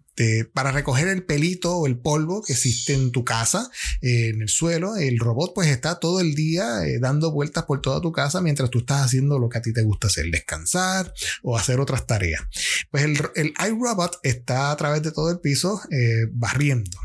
para 0.52 0.72
recoger 0.72 1.08
el 1.08 1.24
pelito 1.24 1.76
o 1.76 1.86
el 1.86 1.98
polvo 1.98 2.42
que 2.42 2.52
existe 2.52 2.94
en 2.94 3.12
tu 3.12 3.24
casa, 3.24 3.70
eh, 4.00 4.30
en 4.34 4.42
el 4.42 4.48
suelo. 4.48 4.96
El 4.96 5.18
robot 5.18 5.52
pues 5.54 5.68
está 5.68 5.98
todo 5.98 6.20
el 6.20 6.34
día 6.34 6.84
eh, 6.86 6.98
dando 7.00 7.32
vueltas 7.32 7.64
por 7.64 7.80
toda 7.80 8.00
tu 8.00 8.12
casa 8.12 8.40
mientras 8.40 8.70
tú 8.70 8.80
estás 8.80 9.06
haciendo 9.06 9.38
lo 9.38 9.48
que 9.48 9.58
a 9.58 9.62
ti 9.62 9.72
te 9.72 9.82
gusta 9.82 10.08
hacer, 10.08 10.26
descansar 10.30 11.12
o 11.42 11.56
hacer 11.56 11.80
otras 11.80 12.06
tareas. 12.06 12.42
Pues 12.90 13.04
el, 13.04 13.18
el 13.34 13.54
iRobot 13.66 14.18
está 14.22 14.70
a 14.70 14.76
través 14.76 15.02
de 15.02 15.12
todo 15.12 15.30
el 15.30 15.40
piso 15.40 15.80
eh, 15.90 16.26
barriendo. 16.30 16.98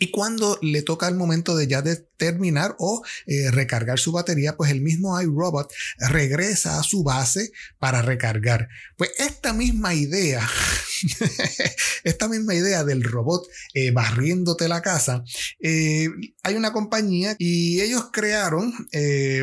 Y 0.00 0.10
cuando 0.10 0.58
le 0.60 0.82
toca 0.82 1.06
el 1.06 1.14
momento 1.14 1.56
de 1.56 1.68
ya 1.68 1.80
de 1.80 1.96
terminar 2.16 2.74
o 2.78 3.04
eh, 3.26 3.50
recargar 3.52 3.98
su 3.98 4.10
batería, 4.10 4.56
pues 4.56 4.72
el 4.72 4.80
mismo 4.80 5.20
iRobot 5.20 5.72
regresa 5.98 6.80
a 6.80 6.82
su 6.82 7.04
base 7.04 7.52
para 7.78 8.02
recargar. 8.02 8.68
Pues 8.96 9.12
esta 9.18 9.52
misma 9.52 9.94
idea, 9.94 10.48
esta 12.04 12.28
misma 12.28 12.54
idea 12.54 12.82
del 12.82 13.04
robot 13.04 13.46
eh, 13.72 13.92
barriéndote 13.92 14.66
la 14.66 14.82
casa, 14.82 15.22
eh, 15.60 16.08
hay 16.42 16.54
una 16.56 16.72
compañía 16.72 17.36
y 17.38 17.80
ellos 17.80 18.10
crearon 18.12 18.72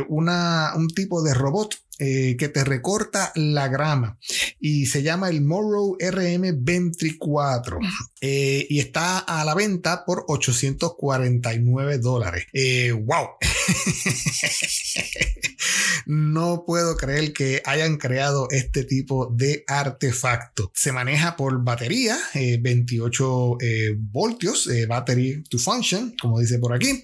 una, 0.09 0.73
un 0.75 0.89
tipo 0.89 1.23
de 1.23 1.33
robot 1.33 1.75
eh, 2.03 2.35
que 2.35 2.49
te 2.49 2.63
recorta 2.63 3.31
la 3.35 3.67
grama 3.67 4.17
y 4.59 4.87
se 4.87 5.03
llama 5.03 5.29
el 5.29 5.43
Morrow 5.43 5.95
RM24 5.99 7.77
eh, 8.21 8.65
y 8.67 8.79
está 8.79 9.19
a 9.19 9.45
la 9.45 9.53
venta 9.53 10.03
por 10.03 10.25
849 10.27 11.99
dólares. 11.99 12.47
Eh, 12.53 12.91
¡Wow! 12.91 13.27
no 16.05 16.63
puedo 16.65 16.97
creer 16.97 17.33
que 17.33 17.61
hayan 17.65 17.97
creado 17.97 18.47
este 18.51 18.83
tipo 18.83 19.31
de 19.33 19.63
artefacto. 19.67 20.71
Se 20.75 20.91
maneja 20.91 21.35
por 21.35 21.63
batería, 21.63 22.17
28 22.33 23.57
voltios, 23.97 24.69
battery 24.87 25.43
to 25.49 25.57
function, 25.57 26.15
como 26.21 26.39
dice 26.39 26.59
por 26.59 26.73
aquí, 26.73 27.03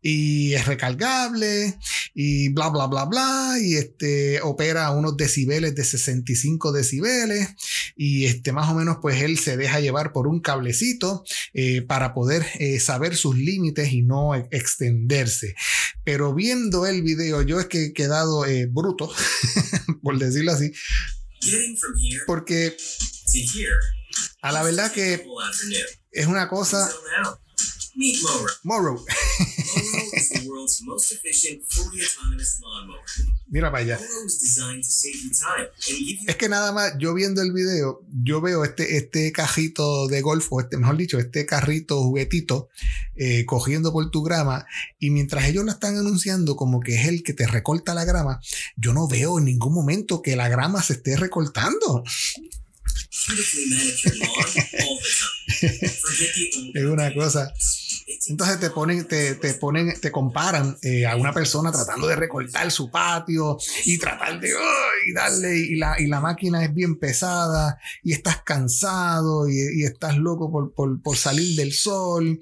y 0.00 0.54
es 0.54 0.66
recargable 0.66 1.76
y 2.14 2.48
bla, 2.50 2.68
bla, 2.68 2.86
bla, 2.86 3.04
bla, 3.04 3.54
y 3.60 3.76
este 3.76 4.40
opera 4.42 4.86
a 4.86 4.90
unos 4.90 5.16
decibeles 5.16 5.74
de 5.74 5.84
65 5.84 6.72
decibeles 6.72 7.48
y 7.96 8.26
este, 8.26 8.52
más 8.52 8.70
o 8.70 8.74
menos 8.74 8.98
pues 9.00 9.22
él 9.22 9.38
se 9.38 9.56
deja 9.56 9.80
llevar 9.80 10.12
por 10.12 10.26
un 10.26 10.40
cablecito 10.40 11.24
eh, 11.54 11.82
para 11.82 12.14
poder 12.14 12.44
eh, 12.58 12.80
saber 12.80 13.16
sus 13.16 13.36
límites 13.36 13.92
y 13.92 14.02
no 14.02 14.34
extenderse. 14.34 15.54
Pero 16.04 16.34
viendo 16.34 16.86
el 16.86 17.02
video 17.02 17.42
yo 17.42 17.60
es 17.60 17.66
que 17.66 17.86
he 17.86 17.92
quedado 17.92 18.44
eh, 18.44 18.66
bruto, 18.66 19.10
por 20.02 20.18
decirlo 20.18 20.52
así, 20.52 20.72
porque 22.26 22.76
a 24.42 24.52
la 24.52 24.62
verdad 24.62 24.92
que 24.92 25.24
es 26.10 26.26
una 26.26 26.48
cosa 26.48 26.90
Morrow. 28.62 29.04
Mira 33.48 33.70
para 33.70 33.84
allá. 33.84 34.00
Es 36.26 36.36
que 36.36 36.48
nada 36.48 36.72
más, 36.72 36.94
yo 36.98 37.12
viendo 37.12 37.42
el 37.42 37.52
video, 37.52 38.02
yo 38.10 38.40
veo 38.40 38.64
este, 38.64 38.96
este 38.96 39.30
cajito 39.32 40.08
de 40.08 40.22
golf, 40.22 40.46
o 40.50 40.60
este, 40.60 40.78
mejor 40.78 40.96
dicho, 40.96 41.18
este 41.18 41.44
carrito 41.44 42.02
juguetito, 42.02 42.70
eh, 43.16 43.44
cogiendo 43.44 43.92
por 43.92 44.10
tu 44.10 44.22
grama, 44.22 44.66
y 44.98 45.10
mientras 45.10 45.44
ellos 45.46 45.64
lo 45.64 45.72
están 45.72 45.96
anunciando 45.96 46.56
como 46.56 46.80
que 46.80 46.94
es 46.94 47.08
el 47.08 47.22
que 47.22 47.34
te 47.34 47.46
recorta 47.46 47.94
la 47.94 48.04
grama, 48.04 48.40
yo 48.76 48.94
no 48.94 49.06
veo 49.06 49.38
en 49.38 49.44
ningún 49.44 49.74
momento 49.74 50.22
que 50.22 50.36
la 50.36 50.48
grama 50.48 50.82
se 50.82 50.94
esté 50.94 51.16
recortando. 51.16 52.04
es 56.74 56.84
una 56.84 57.14
cosa 57.14 57.52
Entonces 58.28 58.60
te 58.60 58.70
ponen, 58.70 59.06
te, 59.06 59.34
te 59.34 59.54
ponen, 59.54 59.98
te 60.00 60.10
comparan 60.10 60.76
eh, 60.82 61.06
a 61.06 61.16
una 61.16 61.32
persona 61.32 61.72
tratando 61.72 62.06
de 62.06 62.16
recortar 62.16 62.70
su 62.70 62.90
patio 62.90 63.58
y 63.84 63.98
tratar 63.98 64.40
de 64.40 64.50
y 65.06 65.12
darle, 65.12 65.58
y 65.58 65.76
la, 65.76 66.00
y 66.00 66.06
la 66.06 66.20
máquina 66.20 66.64
es 66.64 66.72
bien 66.72 66.98
pesada, 66.98 67.78
y 68.02 68.12
estás 68.12 68.42
cansado, 68.42 69.48
y, 69.48 69.84
estás 69.84 70.16
loco 70.16 70.50
por, 70.50 70.74
por, 70.74 71.02
por, 71.02 71.16
salir 71.16 71.56
del 71.56 71.72
sol, 71.72 72.40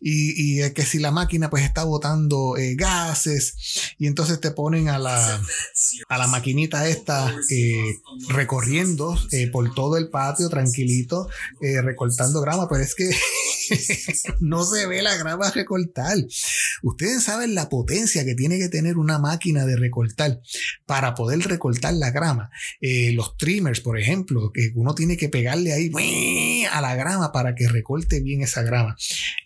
y, 0.00 0.60
y 0.60 0.72
que 0.72 0.82
si 0.82 0.98
la 0.98 1.10
máquina 1.10 1.48
pues 1.48 1.64
está 1.64 1.84
botando 1.84 2.56
eh, 2.56 2.74
gases, 2.74 3.94
y 3.98 4.06
entonces 4.06 4.40
te 4.40 4.50
ponen 4.50 4.88
a 4.88 4.98
la, 4.98 5.40
a 6.08 6.18
la 6.18 6.26
maquinita 6.26 6.86
esta 6.88 7.34
eh, 7.50 7.98
recorriendo 8.28 9.18
por 9.52 9.74
todo 9.74 9.96
el 9.96 10.08
patio 10.10 10.48
tranquilito, 10.48 11.28
recortando 11.60 12.40
grama, 12.40 12.68
pero 12.68 12.82
es 12.82 12.94
que 12.94 13.10
no 14.40 14.64
se 14.64 14.86
ve 14.86 15.02
la 15.02 15.16
grama 15.16 15.50
recortar. 15.50 16.16
Ustedes 16.82 17.24
saben 17.24 17.54
la 17.54 17.68
potencia 17.68 18.24
que 18.24 18.34
tiene 18.34 18.58
que 18.58 18.68
tener 18.68 18.98
una 18.98 19.18
máquina 19.18 19.66
de 19.66 19.76
recortar 19.76 20.40
para 20.86 21.14
poder 21.14 21.40
recortar 21.40 21.94
la 21.94 22.10
grama. 22.10 22.50
Eh, 22.80 23.12
los 23.12 23.36
trimmers, 23.36 23.80
por 23.80 23.98
ejemplo, 23.98 24.50
que 24.52 24.72
uno 24.74 24.94
tiene 24.94 25.16
que 25.16 25.28
pegarle 25.28 25.72
ahí 25.72 26.64
a 26.70 26.80
la 26.80 26.94
grama 26.94 27.32
para 27.32 27.54
que 27.54 27.68
recorte 27.68 28.20
bien 28.20 28.42
esa 28.42 28.62
grama. 28.62 28.96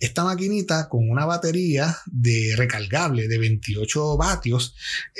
Esta 0.01 0.25
maquinita 0.25 0.89
con 0.89 1.09
una 1.09 1.25
batería 1.25 1.97
de 2.07 2.55
recargable 2.57 3.29
de 3.29 3.39
28 3.39 4.17
vatios 4.17 4.75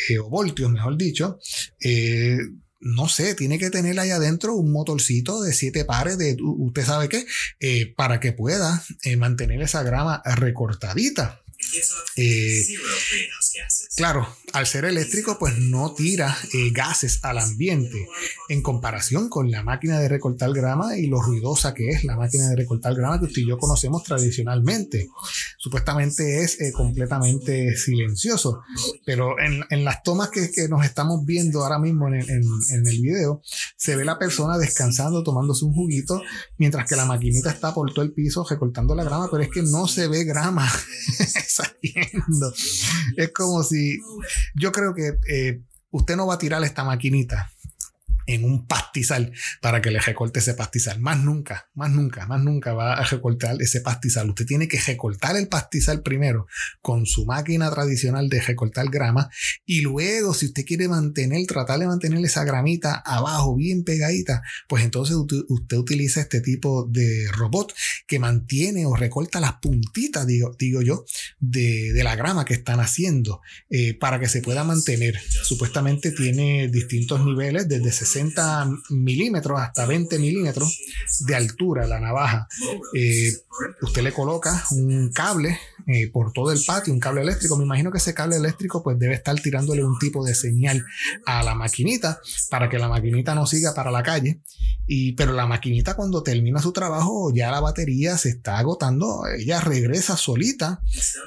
eh, 0.09 0.19
o 0.19 0.29
voltios, 0.29 0.71
mejor 0.71 0.97
dicho, 0.97 1.38
eh, 1.81 2.38
no 2.81 3.09
sé, 3.09 3.35
tiene 3.35 3.59
que 3.59 3.71
tener 3.71 3.99
ahí 3.99 4.11
adentro 4.11 4.55
un 4.55 4.73
motorcito 4.73 5.43
de 5.43 5.53
siete 5.53 5.85
pares 5.85 6.19
de, 6.19 6.37
usted 6.41 6.85
sabe 6.85 7.09
qué, 7.09 7.27
eh, 7.61 7.95
para 7.97 8.21
que 8.21 8.33
pueda 8.33 8.83
eh, 9.03 9.17
mantener 9.17 9.62
esa 9.62 9.83
grama 9.83 10.23
recortadita. 10.25 11.43
Eh, 12.16 12.64
claro, 13.97 14.27
al 14.53 14.66
ser 14.66 14.85
eléctrico, 14.85 15.38
pues 15.38 15.59
no 15.59 15.95
tira 15.95 16.37
eh, 16.53 16.71
gases 16.71 17.21
al 17.23 17.38
ambiente. 17.38 18.07
En 18.49 18.62
comparación 18.62 19.29
con 19.29 19.51
la 19.51 19.62
máquina 19.62 19.99
de 19.99 20.09
recortar 20.09 20.53
grama 20.53 20.97
y 20.97 21.07
lo 21.07 21.21
ruidosa 21.21 21.75
que 21.75 21.90
es 21.90 22.05
la 22.05 22.16
máquina 22.16 22.49
de 22.49 22.57
recortar 22.57 22.95
grama 22.95 23.19
que 23.19 23.27
usted 23.27 23.42
y 23.42 23.49
yo 23.49 23.59
conocemos 23.59 24.03
tradicionalmente. 24.05 25.09
Supuestamente 25.59 26.42
es 26.42 26.61
eh, 26.61 26.73
completamente 26.73 27.77
silencioso, 27.77 28.62
pero 29.05 29.38
en, 29.38 29.64
en 29.71 29.85
las 29.85 30.03
tomas 30.03 30.31
que, 30.31 30.51
que, 30.51 30.69
nos 30.69 30.85
estamos 30.85 31.25
viendo 31.25 31.62
ahora 31.62 31.79
mismo 31.79 32.09
en, 32.09 32.14
en, 32.14 32.42
en, 32.71 32.87
el 32.87 33.01
video, 33.01 33.42
se 33.77 33.97
ve 33.97 34.05
la 34.05 34.19
persona 34.19 34.59
descansando, 34.59 35.23
tomándose 35.23 35.64
un 35.64 35.75
juguito, 35.75 36.23
mientras 36.59 36.88
que 36.88 36.97
la 36.97 37.05
maquinita 37.05 37.51
está 37.51 37.75
por 37.75 37.92
todo 37.92 38.05
el 38.05 38.12
piso 38.12 38.47
recortando 38.49 38.95
la 38.95 39.05
grama, 39.05 39.29
pero 39.31 39.42
es 39.42 39.51
que 39.51 39.62
no 39.62 39.87
se 39.87 40.09
ve 40.09 40.25
grama 40.25 40.71
saliendo. 41.49 42.53
Es 43.17 43.33
como 43.33 43.63
si 43.63 43.99
yo 44.55 44.73
creo 44.73 44.95
que 44.95 45.19
eh, 45.29 45.63
usted 45.91 46.17
no 46.17 46.27
va 46.27 46.35
a 46.35 46.39
tirar 46.39 46.63
esta 46.65 46.85
maquinita 46.85 47.51
en 48.27 48.45
un 48.45 48.67
pastizal 48.67 49.33
para 49.61 49.81
que 49.81 49.91
le 49.91 50.01
recorte 50.01 50.41
ese 50.41 50.55
pastizal. 50.55 51.01
Más 51.01 51.19
nunca, 51.19 51.71
más 51.75 51.91
nunca, 51.91 52.27
más 52.27 52.43
nunca 52.43 52.75
va 52.75 52.95
a 52.95 53.05
recortar 53.05 53.57
ese 53.61 53.81
pastizal. 53.81 54.29
Usted 54.31 54.47
tiene 54.47 54.69
que 54.69 54.81
recortar 54.81 55.37
el 55.37 55.49
pastizal 55.49 56.03
primero 56.03 56.47
con 56.83 57.07
su 57.07 57.25
máquina 57.25 57.71
tradicional 57.71 58.29
de 58.29 58.41
recortar 58.41 58.89
grama 58.91 59.31
y 59.65 59.81
luego 59.81 60.35
si 60.35 60.47
usted 60.47 60.65
quiere 60.65 60.89
mantener, 60.89 61.47
tratar 61.47 61.79
de 61.79 61.87
mantener 61.87 62.25
esa 62.25 62.45
gramita 62.45 62.97
abajo 63.05 63.55
bien 63.57 63.85
pegadita, 63.85 64.43
pues 64.69 64.85
entonces 64.85 65.17
usted, 65.17 65.77
utiliza 65.77 66.21
este 66.21 66.41
tipo 66.41 66.87
de 66.91 67.29
robot 67.33 67.73
que 68.07 68.19
mantiene 68.19 68.87
o 68.87 68.97
recorta 68.97 69.41
las 69.41 69.55
puntitas, 69.55 70.27
digo, 70.27 70.55
digo 70.59 70.83
yo, 70.83 71.05
de, 71.39 71.93
de 71.93 72.05
la 72.05 72.17
grama 72.17 72.45
que 72.45 72.55
están 72.55 72.81
haciendo 72.81 73.41
eh, 73.71 73.95
para 73.95 74.19
que 74.19 74.29
se 74.29 74.43
pueda 74.43 74.65
mantener. 74.65 75.21
Supuestamente 75.45 76.11
tiene 76.11 76.69
distintos 76.69 77.25
niveles 77.25 77.69
desde 77.69 77.93
60 77.93 78.15
60 78.16 78.70
milímetros 78.90 79.61
hasta 79.61 79.87
20 79.87 80.18
milímetros 80.18 80.81
de 81.20 81.35
altura 81.35 81.87
la 81.87 82.00
navaja. 82.00 82.48
Eh, 82.94 83.33
usted 83.83 84.02
le 84.02 84.12
coloca 84.12 84.64
un 84.70 85.12
cable 85.12 85.59
eh, 85.87 86.11
por 86.11 86.33
todo 86.33 86.51
el 86.51 86.61
patio, 86.66 86.92
un 86.92 87.01
cable 87.01 87.22
eléctrico. 87.22 87.57
Me 87.57 87.64
imagino 87.64 87.92
que 87.92 87.99
ese 87.99 88.14
cable 88.14 88.37
eléctrico 88.37 88.83
pues 88.83 88.99
debe 88.99 89.14
estar 89.14 89.38
tirándole 89.40 89.85
un 89.85 89.99
tipo 89.99 90.25
de 90.25 90.35
señal 90.35 90.85
a 91.27 91.42
la 91.42 91.55
maquinita 91.55 92.20
para 92.51 92.68
que 92.68 92.79
la 92.79 92.88
maquinita 92.88 93.35
no 93.35 93.46
siga 93.46 93.75
para 93.75 93.90
la 93.90 94.03
calle. 94.03 94.40
Y, 94.88 95.12
pero 95.12 95.33
la 95.33 95.46
maquinita 95.46 95.94
cuando 95.94 96.22
termina 96.22 96.61
su 96.61 96.72
trabajo 96.72 97.33
ya 97.35 97.51
la 97.51 97.61
batería 97.61 98.16
se 98.18 98.31
está 98.31 98.59
agotando, 98.59 99.27
ella 99.37 99.61
regresa 99.61 100.16
solita 100.16 100.81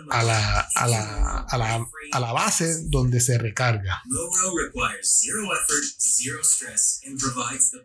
a 0.10 0.24
la, 0.24 0.60
a 0.76 0.88
la, 0.88 1.40
a 1.40 1.58
la, 1.58 1.86
a 2.12 2.20
la 2.20 2.32
base 2.32 2.84
donde 2.86 3.20
se 3.20 3.38
recarga. 3.38 4.02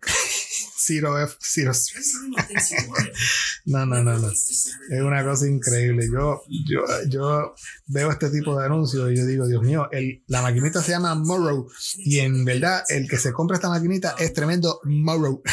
Zero 0.87 1.19
F, 1.19 1.37
zero 1.41 1.73
stress. 1.73 2.15
no, 3.65 3.87
no, 3.87 4.03
no, 4.03 4.19
no. 4.19 4.31
Es 4.31 5.01
una 5.01 5.25
cosa 5.25 5.49
increíble. 5.49 6.07
Yo, 6.13 6.43
yo, 6.67 6.85
yo 7.09 7.55
veo 7.87 8.11
este 8.11 8.29
tipo 8.31 8.59
de 8.59 8.67
anuncios 8.67 9.11
y 9.11 9.17
yo 9.17 9.25
digo, 9.25 9.47
Dios 9.47 9.63
mío, 9.63 9.89
el, 9.93 10.23
la 10.27 10.43
maquinita 10.43 10.83
se 10.83 10.91
llama 10.93 11.15
Morrow 11.15 11.69
y 11.97 12.19
en 12.19 12.45
verdad 12.45 12.85
el 12.89 13.09
que 13.09 13.17
se 13.17 13.33
compra 13.33 13.57
esta 13.57 13.71
maquinita 13.71 14.15
es 14.19 14.33
tremendo 14.35 14.81
Morrow. 14.85 15.43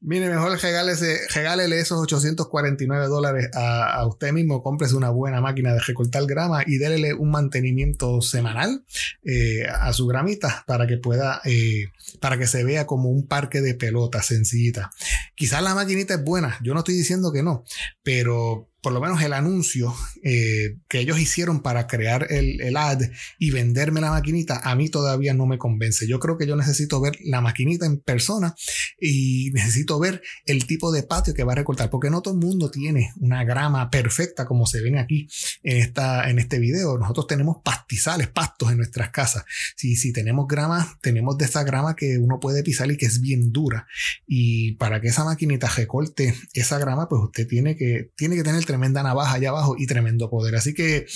Mire, 0.00 0.28
mejor 0.28 0.58
regálele, 0.60 1.80
esos 1.80 2.00
849 2.00 3.06
dólares 3.06 3.50
a, 3.54 4.06
usted 4.06 4.32
mismo, 4.32 4.62
cómprese 4.62 4.94
una 4.94 5.10
buena 5.10 5.40
máquina 5.40 5.72
de 5.74 5.80
recortar 5.80 6.24
grama 6.26 6.62
y 6.66 6.78
déle 6.78 7.14
un 7.14 7.30
mantenimiento 7.30 8.20
semanal 8.22 8.84
eh, 9.24 9.66
a 9.68 9.92
su 9.92 10.06
gramita 10.06 10.64
para 10.66 10.86
que 10.86 10.98
pueda, 10.98 11.40
eh, 11.44 11.90
para 12.20 12.38
que 12.38 12.45
se 12.46 12.64
vea 12.64 12.86
como 12.86 13.10
un 13.10 13.26
parque 13.26 13.60
de 13.60 13.74
pelotas 13.74 14.26
sencillita. 14.26 14.90
Quizás 15.34 15.62
la 15.62 15.74
maquinita 15.74 16.14
es 16.14 16.24
buena, 16.24 16.58
yo 16.62 16.72
no 16.74 16.80
estoy 16.80 16.94
diciendo 16.94 17.32
que 17.32 17.42
no, 17.42 17.64
pero 18.02 18.70
por 18.86 18.92
lo 18.92 19.00
menos 19.00 19.20
el 19.20 19.32
anuncio 19.32 19.92
eh, 20.22 20.76
que 20.86 21.00
ellos 21.00 21.18
hicieron 21.18 21.60
para 21.60 21.88
crear 21.88 22.28
el, 22.30 22.60
el, 22.60 22.76
ad 22.76 23.00
y 23.36 23.50
venderme 23.50 24.00
la 24.00 24.10
maquinita, 24.10 24.60
a 24.62 24.76
mí 24.76 24.88
todavía 24.88 25.34
no 25.34 25.44
me 25.44 25.58
convence. 25.58 26.06
Yo 26.06 26.20
creo 26.20 26.38
que 26.38 26.46
yo 26.46 26.54
necesito 26.54 27.00
ver 27.00 27.18
la 27.24 27.40
maquinita 27.40 27.84
en 27.84 27.98
persona 27.98 28.54
y 29.00 29.50
necesito 29.54 29.98
ver 29.98 30.22
el 30.44 30.68
tipo 30.68 30.92
de 30.92 31.02
patio 31.02 31.34
que 31.34 31.42
va 31.42 31.54
a 31.54 31.56
recortar, 31.56 31.90
porque 31.90 32.10
no 32.10 32.22
todo 32.22 32.34
el 32.34 32.40
mundo 32.40 32.70
tiene 32.70 33.12
una 33.18 33.42
grama 33.42 33.90
perfecta 33.90 34.46
como 34.46 34.66
se 34.66 34.80
ven 34.80 34.98
aquí 34.98 35.26
en, 35.64 35.78
esta, 35.78 36.30
en 36.30 36.38
este 36.38 36.60
video. 36.60 36.96
Nosotros 36.96 37.26
tenemos 37.26 37.56
pastizales, 37.64 38.28
pastos 38.28 38.70
en 38.70 38.76
nuestras 38.76 39.10
casas. 39.10 39.44
Si, 39.74 39.96
si 39.96 40.12
tenemos 40.12 40.46
grama, 40.46 40.96
tenemos 41.02 41.36
de 41.38 41.46
esa 41.46 41.64
grama 41.64 41.96
que 41.96 42.18
uno 42.18 42.38
puede 42.38 42.62
pisar 42.62 42.88
y 42.92 42.96
que 42.96 43.06
es 43.06 43.20
bien 43.20 43.50
dura. 43.50 43.88
Y 44.28 44.76
para 44.76 45.00
que 45.00 45.08
esa 45.08 45.24
maquinita 45.24 45.68
recorte 45.70 46.36
esa 46.54 46.78
grama, 46.78 47.08
pues 47.08 47.20
usted 47.20 47.48
tiene 47.48 47.74
que, 47.74 48.12
tiene 48.14 48.36
que 48.36 48.44
tener 48.44 48.64
tremenda 48.76 49.02
navaja 49.02 49.36
allá 49.36 49.48
abajo 49.48 49.74
y 49.78 49.86
tremendo 49.86 50.28
poder. 50.28 50.54
Así 50.56 50.74
que 50.74 51.06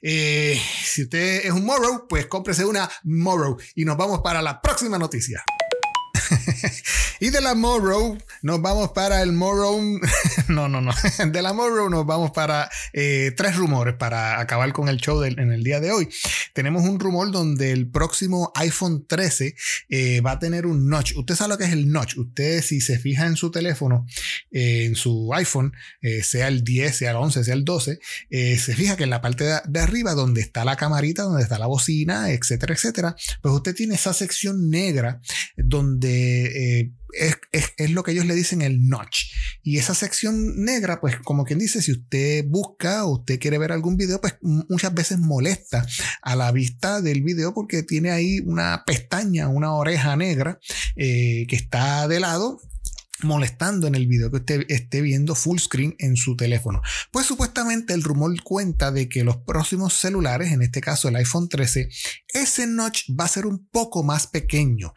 eh, 0.00 0.60
si 0.84 1.02
usted 1.02 1.44
es 1.44 1.50
un 1.50 1.64
Morrow, 1.64 2.06
pues 2.08 2.26
cómprese 2.26 2.64
una 2.64 2.88
Morrow 3.02 3.56
y 3.74 3.84
nos 3.84 3.96
vamos 3.96 4.20
para 4.20 4.40
la 4.40 4.60
próxima 4.62 4.96
noticia. 4.96 5.42
y 7.20 7.30
de 7.30 7.40
la 7.40 7.54
Morrow 7.54 8.16
nos 8.42 8.62
vamos 8.62 8.90
para 8.92 9.22
el 9.22 9.32
Morrow. 9.32 9.80
no, 10.48 10.68
no, 10.68 10.80
no. 10.80 10.92
De 11.32 11.42
la 11.42 11.52
Morrow 11.52 11.90
nos 11.90 12.06
vamos 12.06 12.30
para 12.30 12.70
eh, 12.92 13.32
tres 13.36 13.56
rumores 13.56 13.94
para 13.94 14.40
acabar 14.40 14.72
con 14.72 14.88
el 14.88 14.98
show 14.98 15.22
en 15.22 15.52
el 15.52 15.62
día 15.62 15.80
de 15.80 15.92
hoy. 15.92 16.08
Tenemos 16.52 16.84
un 16.84 16.98
rumor 16.98 17.30
donde 17.30 17.72
el 17.72 17.90
próximo 17.90 18.52
iPhone 18.54 19.06
13 19.06 19.54
eh, 19.88 20.20
va 20.20 20.32
a 20.32 20.38
tener 20.38 20.66
un 20.66 20.88
notch. 20.88 21.16
Usted 21.16 21.34
sabe 21.34 21.50
lo 21.50 21.58
que 21.58 21.64
es 21.64 21.72
el 21.72 21.90
notch. 21.90 22.16
Usted, 22.16 22.62
si 22.62 22.80
se 22.80 22.98
fija 22.98 23.26
en 23.26 23.36
su 23.36 23.50
teléfono, 23.50 24.06
eh, 24.50 24.84
en 24.86 24.96
su 24.96 25.32
iPhone, 25.34 25.72
sea 26.22 26.48
el 26.48 26.64
10, 26.64 26.96
sea 26.96 27.10
el 27.10 27.16
11, 27.16 27.44
sea 27.44 27.54
el 27.54 27.64
12, 27.64 27.98
se 28.30 28.74
fija 28.74 28.96
que 28.96 29.04
en 29.04 29.10
la 29.10 29.20
parte 29.20 29.44
de, 29.44 29.60
de 29.66 29.80
arriba, 29.80 30.14
donde 30.14 30.40
está 30.40 30.64
la 30.64 30.76
camarita, 30.76 31.22
donde 31.22 31.42
está 31.42 31.58
la 31.58 31.66
bocina, 31.66 32.30
etcétera, 32.30 32.74
etcétera, 32.74 33.16
pues 33.42 33.54
usted 33.54 33.74
tiene 33.74 33.94
esa 33.94 34.12
sección 34.12 34.70
negra 34.70 35.20
donde 35.56 36.19
eh, 36.20 36.92
es, 37.12 37.90
lo 37.90 38.02
que 38.02 38.12
ellos 38.12 38.26
le 38.26 38.34
dicen 38.34 38.62
el 38.62 38.88
notch. 38.88 39.32
Y 39.62 39.78
esa 39.78 39.94
sección 39.94 40.64
negra, 40.64 41.00
pues 41.00 41.16
como 41.16 41.44
quien 41.44 41.58
dice, 41.58 41.82
si 41.82 41.92
usted 41.92 42.44
busca 42.46 43.04
o 43.04 43.18
usted 43.18 43.38
quiere 43.38 43.58
ver 43.58 43.72
algún 43.72 43.96
video, 43.96 44.20
pues 44.20 44.34
muchas 44.42 44.94
veces 44.94 45.18
molesta 45.18 45.86
a 46.22 46.36
la 46.36 46.52
vista 46.52 47.00
del 47.00 47.22
video 47.22 47.54
porque 47.54 47.82
tiene 47.82 48.10
ahí 48.10 48.40
una 48.40 48.84
pestaña, 48.86 49.48
una 49.48 49.74
oreja 49.74 50.16
negra 50.16 50.58
eh, 50.96 51.46
que 51.48 51.56
está 51.56 52.08
de 52.08 52.20
lado 52.20 52.60
molestando 53.24 53.86
en 53.86 53.94
el 53.94 54.06
video 54.06 54.30
que 54.30 54.38
usted 54.38 54.64
esté 54.68 55.00
viendo 55.00 55.34
full 55.34 55.58
screen 55.58 55.94
en 55.98 56.16
su 56.16 56.36
teléfono. 56.36 56.82
Pues 57.10 57.26
supuestamente 57.26 57.94
el 57.94 58.02
rumor 58.02 58.30
cuenta 58.42 58.92
de 58.92 59.08
que 59.08 59.24
los 59.24 59.38
próximos 59.38 59.94
celulares, 59.94 60.52
en 60.52 60.62
este 60.62 60.80
caso 60.80 61.08
el 61.08 61.16
iPhone 61.16 61.48
13, 61.48 61.88
ese 62.34 62.66
notch 62.66 63.02
va 63.18 63.24
a 63.24 63.28
ser 63.28 63.46
un 63.46 63.66
poco 63.68 64.02
más 64.02 64.26
pequeño. 64.26 64.94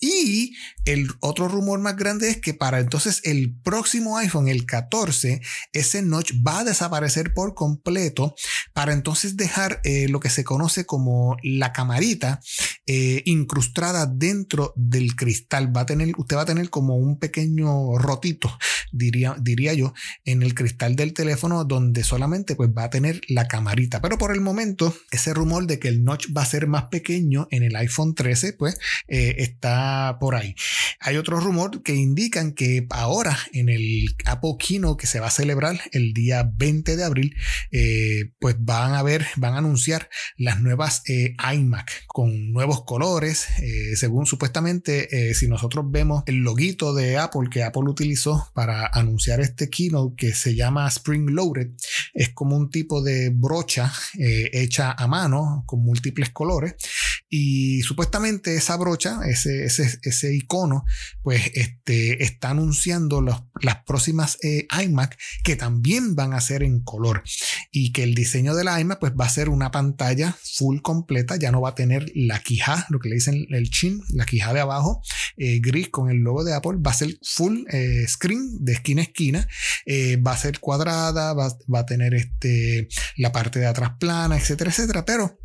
Y 0.00 0.54
el 0.84 1.08
otro 1.20 1.48
rumor 1.48 1.80
más 1.80 1.96
grande 1.96 2.28
es 2.28 2.40
que 2.40 2.54
para 2.54 2.80
entonces 2.80 3.20
el 3.24 3.56
próximo 3.62 4.18
iPhone, 4.18 4.48
el 4.48 4.66
14, 4.66 5.40
ese 5.72 6.02
notch 6.02 6.32
va 6.46 6.60
a 6.60 6.64
desaparecer 6.64 7.34
por 7.34 7.54
completo 7.54 8.34
para 8.72 8.92
entonces 8.92 9.36
dejar 9.36 9.80
eh, 9.84 10.08
lo 10.08 10.20
que 10.20 10.30
se 10.30 10.44
conoce 10.44 10.86
como 10.86 11.36
la 11.42 11.72
camarita 11.72 12.40
eh, 12.86 13.22
incrustada 13.24 14.06
dentro 14.06 14.72
del 14.76 15.16
cristal. 15.16 15.76
Va 15.76 15.82
a 15.82 15.86
tener, 15.86 16.12
usted 16.18 16.36
va 16.36 16.42
a 16.42 16.46
tener 16.46 16.70
como 16.70 16.96
un 16.96 17.18
pequeño 17.18 17.65
rotito, 17.98 18.56
diría, 18.92 19.36
diría 19.38 19.74
yo, 19.74 19.94
en 20.24 20.42
el 20.42 20.54
cristal 20.54 20.96
del 20.96 21.12
teléfono 21.12 21.64
donde 21.64 22.04
solamente 22.04 22.56
pues 22.56 22.70
va 22.70 22.84
a 22.84 22.90
tener 22.90 23.20
la 23.28 23.48
camarita. 23.48 24.00
Pero 24.00 24.18
por 24.18 24.32
el 24.32 24.40
momento, 24.40 24.94
ese 25.10 25.34
rumor 25.34 25.66
de 25.66 25.78
que 25.78 25.88
el 25.88 26.04
notch 26.04 26.28
va 26.36 26.42
a 26.42 26.46
ser 26.46 26.66
más 26.66 26.84
pequeño 26.84 27.48
en 27.50 27.62
el 27.62 27.76
iPhone 27.76 28.14
13, 28.14 28.54
pues 28.54 28.78
eh, 29.08 29.36
está 29.38 30.18
por 30.20 30.34
ahí. 30.34 30.54
Hay 31.00 31.16
otro 31.16 31.40
rumor 31.40 31.82
que 31.82 31.94
indican 31.94 32.52
que 32.52 32.86
ahora 32.90 33.36
en 33.52 33.68
el 33.68 34.16
Apple 34.24 34.56
Keynote 34.58 35.00
que 35.00 35.06
se 35.06 35.20
va 35.20 35.28
a 35.28 35.30
celebrar 35.30 35.80
el 35.92 36.12
día 36.12 36.50
20 36.54 36.96
de 36.96 37.04
abril, 37.04 37.36
eh, 37.70 38.32
pues 38.38 38.56
van 38.58 38.94
a 38.94 39.02
ver, 39.02 39.26
van 39.36 39.54
a 39.54 39.58
anunciar 39.58 40.08
las 40.36 40.60
nuevas 40.60 41.02
iMac 41.06 42.06
con 42.06 42.52
nuevos 42.52 42.84
colores. 42.84 43.46
Eh, 43.60 43.96
según 43.96 44.26
supuestamente, 44.26 45.30
eh, 45.30 45.34
si 45.34 45.48
nosotros 45.48 45.84
vemos 45.88 46.22
el 46.26 46.36
loguito 46.36 46.94
de 46.94 47.16
Apple 47.16 47.48
Apple 47.62 47.84
utilizó 47.88 48.50
para 48.54 48.86
anunciar 48.92 49.40
este 49.40 49.68
keynote 49.68 50.14
que 50.16 50.34
se 50.34 50.54
llama 50.54 50.88
Spring 50.88 51.30
Loaded, 51.30 51.70
es 52.14 52.30
como 52.30 52.56
un 52.56 52.70
tipo 52.70 53.02
de 53.02 53.30
brocha 53.30 53.92
eh, 54.18 54.50
hecha 54.52 54.92
a 54.92 55.06
mano 55.06 55.64
con 55.66 55.80
múltiples 55.82 56.30
colores. 56.30 56.74
Y 57.28 57.82
supuestamente 57.82 58.54
esa 58.54 58.76
brocha, 58.76 59.20
ese, 59.26 59.64
ese, 59.64 59.98
ese 60.02 60.34
icono, 60.34 60.84
pues 61.22 61.50
este, 61.54 62.22
está 62.22 62.50
anunciando 62.50 63.20
las 63.20 63.84
próximas 63.84 64.38
iMac 64.42 65.18
que 65.42 65.56
también 65.56 66.14
van 66.14 66.34
a 66.34 66.40
ser 66.40 66.62
en 66.62 66.80
color. 66.80 67.24
Y 67.72 67.92
que 67.92 68.04
el 68.04 68.14
diseño 68.14 68.54
de 68.54 68.64
la 68.64 68.80
iMac 68.80 69.00
pues 69.00 69.12
va 69.18 69.26
a 69.26 69.30
ser 69.30 69.48
una 69.48 69.70
pantalla 69.70 70.36
full 70.40 70.80
completa, 70.80 71.36
ya 71.36 71.50
no 71.50 71.60
va 71.60 71.70
a 71.70 71.74
tener 71.74 72.10
la 72.14 72.40
quija 72.40 72.86
lo 72.90 72.98
que 72.98 73.08
le 73.08 73.16
dicen 73.16 73.46
el 73.50 73.70
chin, 73.70 74.02
la 74.10 74.26
quijada 74.26 74.54
de 74.54 74.60
abajo, 74.60 75.02
eh, 75.36 75.60
gris 75.60 75.88
con 75.88 76.10
el 76.10 76.18
logo 76.18 76.44
de 76.44 76.54
Apple, 76.54 76.78
va 76.84 76.90
a 76.90 76.94
ser 76.94 77.18
full 77.22 77.45
eh, 77.70 78.04
screen 78.08 78.64
de 78.64 78.72
esquina 78.72 79.00
a 79.00 79.04
esquina, 79.04 79.48
eh, 79.84 80.16
va 80.16 80.32
a 80.32 80.38
ser 80.38 80.60
cuadrada, 80.60 81.32
va, 81.32 81.48
va, 81.72 81.80
a 81.80 81.86
tener 81.86 82.14
este, 82.14 82.88
la 83.16 83.32
parte 83.32 83.58
de 83.58 83.66
atrás 83.66 83.92
plana, 83.98 84.36
etcétera, 84.36 84.70
etcétera, 84.70 85.04
pero 85.04 85.38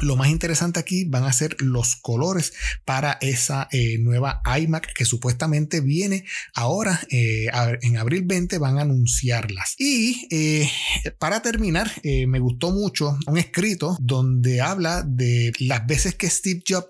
lo 0.00 0.16
más 0.16 0.28
interesante 0.28 0.78
aquí 0.80 1.04
van 1.04 1.24
a 1.24 1.32
ser 1.32 1.56
los 1.60 1.96
colores 1.96 2.52
para 2.84 3.18
esa 3.20 3.68
eh, 3.72 3.98
nueva 3.98 4.42
iMac 4.58 4.92
que 4.92 5.04
supuestamente 5.04 5.80
viene 5.80 6.24
ahora 6.54 7.00
eh, 7.10 7.46
en 7.82 7.96
abril 7.96 8.22
20 8.24 8.58
van 8.58 8.78
a 8.78 8.82
anunciarlas. 8.82 9.74
Y 9.78 10.26
eh, 10.30 10.70
para 11.18 11.42
terminar, 11.42 11.90
me 12.04 12.38
gustó 12.38 12.70
mucho 12.70 13.18
un 13.26 13.38
escrito 13.38 13.96
donde 14.00 14.60
habla 14.60 15.02
de 15.02 15.52
las 15.58 15.86
veces 15.86 16.14
que 16.14 16.30
Steve 16.30 16.62
Jobs 16.66 16.88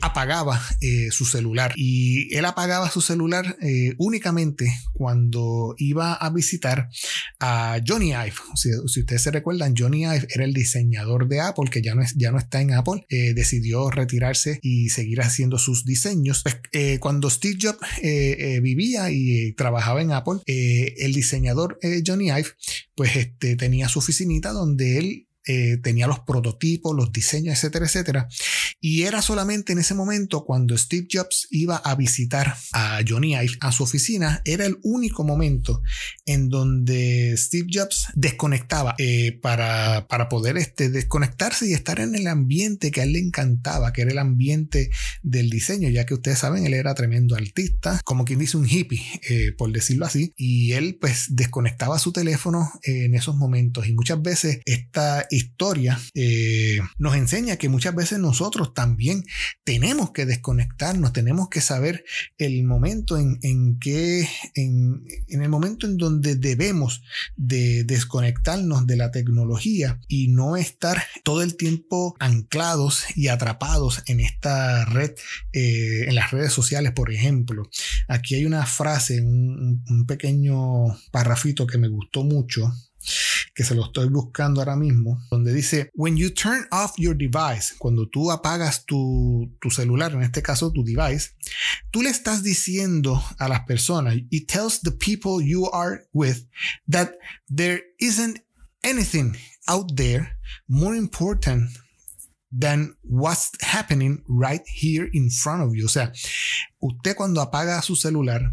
apagaba 0.00 0.60
su 1.10 1.24
celular 1.24 1.72
y 1.76 2.34
él 2.34 2.44
apagaba 2.44 2.90
su 2.90 3.00
celular 3.00 3.56
únicamente 3.98 4.72
cuando 4.92 5.74
iba 5.78 6.14
a 6.14 6.30
visitar 6.30 6.88
a 7.40 7.78
Johnny 7.86 8.10
Ive. 8.10 8.34
Si, 8.54 8.70
ustedes 8.74 9.22
se 9.22 9.30
recuerdan, 9.30 9.74
Johnny 9.76 10.04
Ive 10.04 10.26
era 10.34 10.44
el 10.44 10.52
diseñador 10.52 11.28
de 11.28 11.40
Apple 11.40 11.70
que 11.70 11.82
ya 11.82 11.94
no 11.94 12.02
es, 12.02 12.14
ya 12.14 12.30
no 12.30 12.38
está 12.38 12.47
en 12.52 12.72
Apple, 12.72 13.04
eh, 13.08 13.34
decidió 13.34 13.90
retirarse 13.90 14.58
y 14.62 14.88
seguir 14.88 15.20
haciendo 15.20 15.58
sus 15.58 15.84
diseños. 15.84 16.42
Pues, 16.42 16.56
eh, 16.72 16.98
cuando 16.98 17.30
Steve 17.30 17.58
Jobs 17.60 17.78
eh, 18.02 18.60
vivía 18.62 19.10
y 19.10 19.52
trabajaba 19.52 20.02
en 20.02 20.12
Apple, 20.12 20.40
el 20.46 21.12
diseñador 21.12 21.78
Johnny 22.04 22.28
Ive, 22.28 22.48
pues 22.94 23.16
este, 23.16 23.56
tenía 23.56 23.88
su 23.88 23.98
oficinita 23.98 24.52
donde 24.52 24.98
él 24.98 25.27
eh, 25.48 25.78
tenía 25.82 26.06
los 26.06 26.20
prototipos, 26.20 26.94
los 26.94 27.10
diseños, 27.10 27.56
etcétera, 27.56 27.86
etcétera. 27.86 28.28
Y 28.80 29.02
era 29.02 29.22
solamente 29.22 29.72
en 29.72 29.78
ese 29.78 29.94
momento 29.94 30.44
cuando 30.44 30.76
Steve 30.76 31.08
Jobs 31.10 31.48
iba 31.50 31.76
a 31.76 31.94
visitar 31.94 32.54
a 32.72 33.00
Johnny 33.06 33.34
Ive 33.34 33.56
a 33.60 33.72
su 33.72 33.82
oficina, 33.82 34.42
era 34.44 34.66
el 34.66 34.76
único 34.82 35.24
momento 35.24 35.82
en 36.26 36.50
donde 36.50 37.34
Steve 37.38 37.68
Jobs 37.72 38.08
desconectaba 38.14 38.94
eh, 38.98 39.38
para, 39.40 40.06
para 40.06 40.28
poder 40.28 40.58
este, 40.58 40.90
desconectarse 40.90 41.66
y 41.66 41.72
estar 41.72 41.98
en 41.98 42.14
el 42.14 42.26
ambiente 42.26 42.90
que 42.90 43.00
a 43.00 43.04
él 43.04 43.14
le 43.14 43.20
encantaba, 43.20 43.92
que 43.94 44.02
era 44.02 44.10
el 44.10 44.18
ambiente 44.18 44.90
del 45.22 45.48
diseño, 45.48 45.88
ya 45.88 46.04
que 46.04 46.14
ustedes 46.14 46.40
saben, 46.40 46.66
él 46.66 46.74
era 46.74 46.94
tremendo 46.94 47.36
artista, 47.36 48.00
como 48.04 48.26
quien 48.26 48.38
dice 48.38 48.58
un 48.58 48.68
hippie, 48.68 49.02
eh, 49.28 49.52
por 49.56 49.72
decirlo 49.72 50.04
así, 50.04 50.34
y 50.36 50.72
él 50.72 50.98
pues 51.00 51.26
desconectaba 51.30 51.98
su 51.98 52.12
teléfono 52.12 52.70
en 52.82 53.14
esos 53.14 53.36
momentos 53.36 53.86
y 53.86 53.94
muchas 53.94 54.20
veces 54.20 54.60
esta 54.66 55.26
historia 55.38 55.98
eh, 56.14 56.80
nos 56.98 57.16
enseña 57.16 57.56
que 57.56 57.68
muchas 57.68 57.94
veces 57.94 58.18
nosotros 58.18 58.74
también 58.74 59.24
tenemos 59.64 60.10
que 60.10 60.26
desconectarnos, 60.26 61.12
tenemos 61.12 61.48
que 61.48 61.60
saber 61.60 62.04
el 62.36 62.64
momento 62.64 63.16
en, 63.16 63.38
en 63.42 63.78
que, 63.78 64.28
en, 64.54 65.04
en, 65.28 65.42
el 65.42 65.48
momento 65.48 65.86
en 65.86 65.96
donde 65.96 66.36
debemos 66.36 67.02
de 67.36 67.84
desconectarnos 67.84 68.86
de 68.86 68.96
la 68.96 69.10
tecnología 69.10 70.00
y 70.08 70.28
no 70.28 70.56
estar 70.56 71.02
todo 71.24 71.42
el 71.42 71.56
tiempo 71.56 72.14
anclados 72.18 73.04
y 73.14 73.28
atrapados 73.28 74.02
en 74.06 74.20
esta 74.20 74.84
red, 74.84 75.12
eh, 75.52 76.04
en 76.06 76.14
las 76.14 76.30
redes 76.30 76.52
sociales, 76.52 76.92
por 76.92 77.12
ejemplo. 77.12 77.68
Aquí 78.08 78.34
hay 78.34 78.44
una 78.44 78.66
frase, 78.66 79.20
un, 79.20 79.84
un 79.88 80.06
pequeño 80.06 80.86
parrafito 81.10 81.66
que 81.66 81.78
me 81.78 81.88
gustó 81.88 82.24
mucho 82.24 82.72
que 83.58 83.64
se 83.64 83.74
lo 83.74 83.86
estoy 83.86 84.08
buscando 84.08 84.60
ahora 84.60 84.76
mismo, 84.76 85.20
donde 85.32 85.52
dice, 85.52 85.90
when 85.94 86.16
you 86.16 86.30
turn 86.30 86.64
off 86.70 86.92
your 86.96 87.16
device, 87.16 87.74
cuando 87.76 88.08
tú 88.08 88.30
apagas 88.30 88.84
tu, 88.86 89.52
tu 89.60 89.68
celular, 89.68 90.12
en 90.12 90.22
este 90.22 90.42
caso 90.42 90.70
tu 90.70 90.84
device, 90.84 91.30
tú 91.90 92.02
le 92.02 92.08
estás 92.08 92.44
diciendo 92.44 93.20
a 93.36 93.48
las 93.48 93.62
personas, 93.66 94.14
it 94.30 94.46
tells 94.46 94.80
the 94.82 94.92
people 94.92 95.44
you 95.44 95.68
are 95.72 96.06
with 96.12 96.46
that 96.88 97.14
there 97.52 97.82
isn't 97.98 98.38
anything 98.84 99.36
out 99.66 99.92
there 99.96 100.38
more 100.68 100.96
important 100.96 101.68
than 102.56 102.94
what's 103.02 103.50
happening 103.60 104.22
right 104.28 104.62
here 104.68 105.10
in 105.12 105.30
front 105.30 105.64
of 105.64 105.74
you. 105.74 105.86
O 105.86 105.88
sea, 105.88 106.12
usted 106.78 107.16
cuando 107.16 107.40
apaga 107.40 107.82
su 107.82 107.96
celular, 107.96 108.52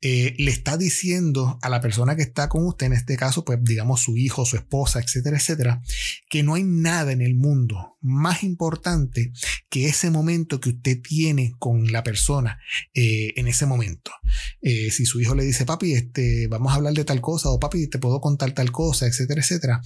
eh, 0.00 0.34
le 0.38 0.50
está 0.50 0.76
diciendo 0.76 1.58
a 1.62 1.68
la 1.68 1.80
persona 1.80 2.16
que 2.16 2.22
está 2.22 2.48
con 2.48 2.66
usted, 2.66 2.86
en 2.86 2.92
este 2.92 3.16
caso, 3.16 3.44
pues 3.44 3.58
digamos 3.62 4.00
su 4.00 4.16
hijo, 4.16 4.44
su 4.44 4.56
esposa, 4.56 5.00
etcétera, 5.00 5.36
etcétera, 5.36 5.82
que 6.28 6.42
no 6.42 6.54
hay 6.54 6.64
nada 6.64 7.12
en 7.12 7.22
el 7.22 7.34
mundo 7.34 7.96
más 8.00 8.42
importante 8.42 9.32
que 9.68 9.88
ese 9.88 10.10
momento 10.10 10.60
que 10.60 10.70
usted 10.70 11.00
tiene 11.02 11.54
con 11.58 11.90
la 11.90 12.02
persona 12.02 12.58
eh, 12.94 13.32
en 13.36 13.48
ese 13.48 13.66
momento. 13.66 14.12
Eh, 14.60 14.90
si 14.90 15.06
su 15.06 15.20
hijo 15.20 15.34
le 15.34 15.44
dice, 15.44 15.66
papi, 15.66 15.92
este, 15.92 16.46
vamos 16.48 16.72
a 16.72 16.76
hablar 16.76 16.94
de 16.94 17.04
tal 17.04 17.20
cosa, 17.20 17.50
o 17.50 17.58
papi, 17.58 17.88
te 17.88 17.98
puedo 17.98 18.20
contar 18.20 18.52
tal 18.52 18.70
cosa, 18.70 19.06
etcétera, 19.06 19.40
etcétera, 19.40 19.82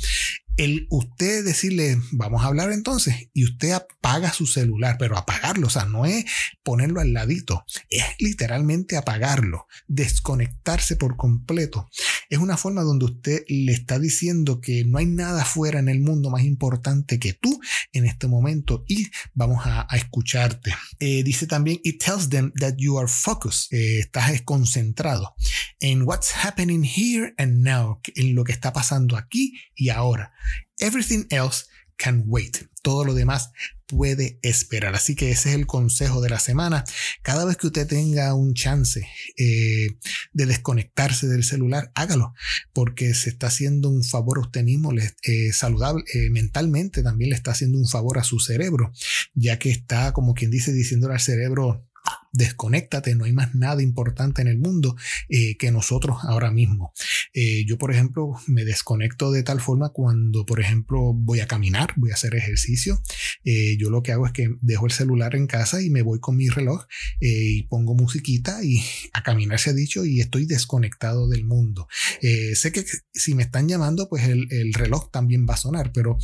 el 0.61 0.87
usted 0.91 1.43
decirle, 1.43 1.97
vamos 2.13 2.43
a 2.43 2.49
hablar 2.49 2.71
entonces, 2.71 3.31
y 3.33 3.45
usted 3.45 3.73
apaga 3.73 4.31
su 4.31 4.47
celular, 4.47 4.97
pero 4.99 5.17
apagarlo, 5.17 5.69
o 5.69 5.71
sea, 5.71 5.87
no 5.87 6.05
es 6.05 6.27
ponerlo 6.63 7.01
al 7.01 7.15
ladito, 7.15 7.65
es 7.89 8.05
literalmente 8.19 8.99
apagarlo, 8.99 9.67
desconectarse 9.89 10.97
por 10.97 11.17
completo. 11.17 11.89
Es 12.31 12.39
una 12.39 12.57
forma 12.57 12.83
donde 12.83 13.07
usted 13.07 13.45
le 13.49 13.73
está 13.73 13.99
diciendo 13.99 14.61
que 14.61 14.85
no 14.85 14.99
hay 14.99 15.07
nada 15.07 15.45
fuera 15.45 15.81
en 15.81 15.89
el 15.89 15.99
mundo 16.01 16.31
más 16.31 16.45
importante 16.45 17.19
que 17.19 17.33
tú 17.33 17.61
en 17.93 18.07
este 18.07 18.29
momento 18.29 18.85
y 18.87 19.09
vamos 19.35 19.67
a, 19.67 19.87
escucharte. 19.97 20.73
Eh, 21.01 21.25
dice 21.25 21.49
también, 21.49 21.81
it 21.83 22.03
tells 22.03 22.31
them 22.31 22.53
that 22.61 22.75
you 22.79 22.99
are 22.99 23.09
focused, 23.09 23.73
eh, 23.73 23.99
estás 23.99 24.43
concentrado 24.43 25.35
en 25.81 26.03
what's 26.03 26.33
happening 26.33 26.85
here 26.85 27.35
and 27.37 27.65
now, 27.67 28.01
en 28.15 28.37
lo 28.37 28.45
que 28.45 28.53
está 28.53 28.73
pasando 28.73 29.17
aquí 29.17 29.55
y 29.75 29.89
ahora. 29.89 30.33
Everything 30.79 31.25
else 31.31 31.65
can 32.01 32.25
wait. 32.27 32.67
Todo 32.83 33.05
lo 33.05 33.13
demás 33.13 33.51
puede 33.87 34.39
esperar. 34.43 34.95
Así 34.95 35.15
que 35.15 35.31
ese 35.31 35.51
es 35.51 35.55
el 35.55 35.67
consejo 35.67 36.23
de 36.23 36.31
la 36.31 36.39
semana. 36.39 36.85
Cada 37.23 37.45
vez 37.45 37.59
que 37.59 37.67
usted 37.67 37.87
tenga 37.87 38.33
un 38.35 38.55
chance 38.55 39.07
eh, 39.37 39.89
de 40.33 40.47
desconectarse 40.47 41.29
del 41.29 41.45
celular, 41.45 41.93
hágalo, 41.95 42.33
porque 42.73 43.13
se 43.13 43.29
está 43.29 43.49
haciendo 43.49 43.91
un 43.91 44.03
favor 44.03 44.39
a 44.39 44.43
usted 44.43 44.63
mismo, 44.63 44.93
eh, 44.95 45.53
saludable, 45.53 46.05
eh, 46.15 46.31
mentalmente 46.31 47.03
también 47.03 47.31
le 47.31 47.37
está 47.37 47.51
haciendo 47.51 47.79
un 47.79 47.87
favor 47.87 48.19
a 48.19 48.25
su 48.25 48.41
cerebro, 48.41 48.93
ya 49.35 49.59
que 49.59 49.71
está, 49.71 50.13
como 50.13 50.33
quien 50.33 50.51
dice, 50.51 50.73
diciéndole 50.73 51.15
al 51.15 51.21
cerebro, 51.21 51.90
desconéctate, 52.33 53.15
no 53.15 53.25
hay 53.25 53.33
más 53.33 53.55
nada 53.55 53.83
importante 53.83 54.43
en 54.43 54.49
el 54.49 54.59
mundo 54.59 54.97
eh, 55.29 55.57
que 55.57 55.71
nosotros 55.71 56.19
ahora 56.23 56.51
mismo. 56.51 56.93
Eh, 57.33 57.65
yo, 57.67 57.79
por 57.79 57.93
ejemplo, 57.93 58.35
me 58.47 58.65
desconecto 58.65 59.33
de 59.33 59.43
tal 59.43 59.61
forma 59.61 59.91
cuando, 59.91 60.47
por 60.47 60.61
ejemplo, 60.61 61.13
voy 61.15 61.41
a 61.41 61.47
caminar, 61.47 61.95
voy 61.97 62.11
a 62.11 62.15
hacer 62.15 62.35
ejercicio. 62.35 63.03
Eh, 63.45 63.77
yo 63.79 63.91
lo 63.91 64.03
que 64.03 64.13
hago 64.13 64.27
es 64.27 64.33
que 64.33 64.51
dejo 64.61 64.87
el 64.87 64.93
celular 64.93 65.35
en 65.35 65.47
casa 65.47 65.83
y 65.83 65.91
me 65.91 66.03
voy 66.03 66.21
con 66.21 66.37
mi 66.37 66.49
reloj 66.49 66.87
y 67.21 67.63
pongo 67.65 67.95
musiquita 67.95 68.63
y 68.63 68.83
a 69.13 69.23
caminar 69.23 69.59
se 69.59 69.71
ha 69.71 69.75
dicho 69.75 70.05
y 70.05 70.21
estoy 70.21 70.47
desconectado 70.47 71.29
del 71.29 71.45
mundo. 71.45 71.89
sé 72.21 72.73
que 72.73 72.85
si 73.13 73.35
me 73.35 73.43
están 73.43 73.69
llamando, 73.69 74.09
pues 74.09 74.25
el, 74.25 74.47
el 74.51 74.73
reloj 74.75 75.11
también 75.11 75.47
va 75.49 75.55
a 75.55 75.59
sonar, 75.59 75.93
pero 75.93 76.19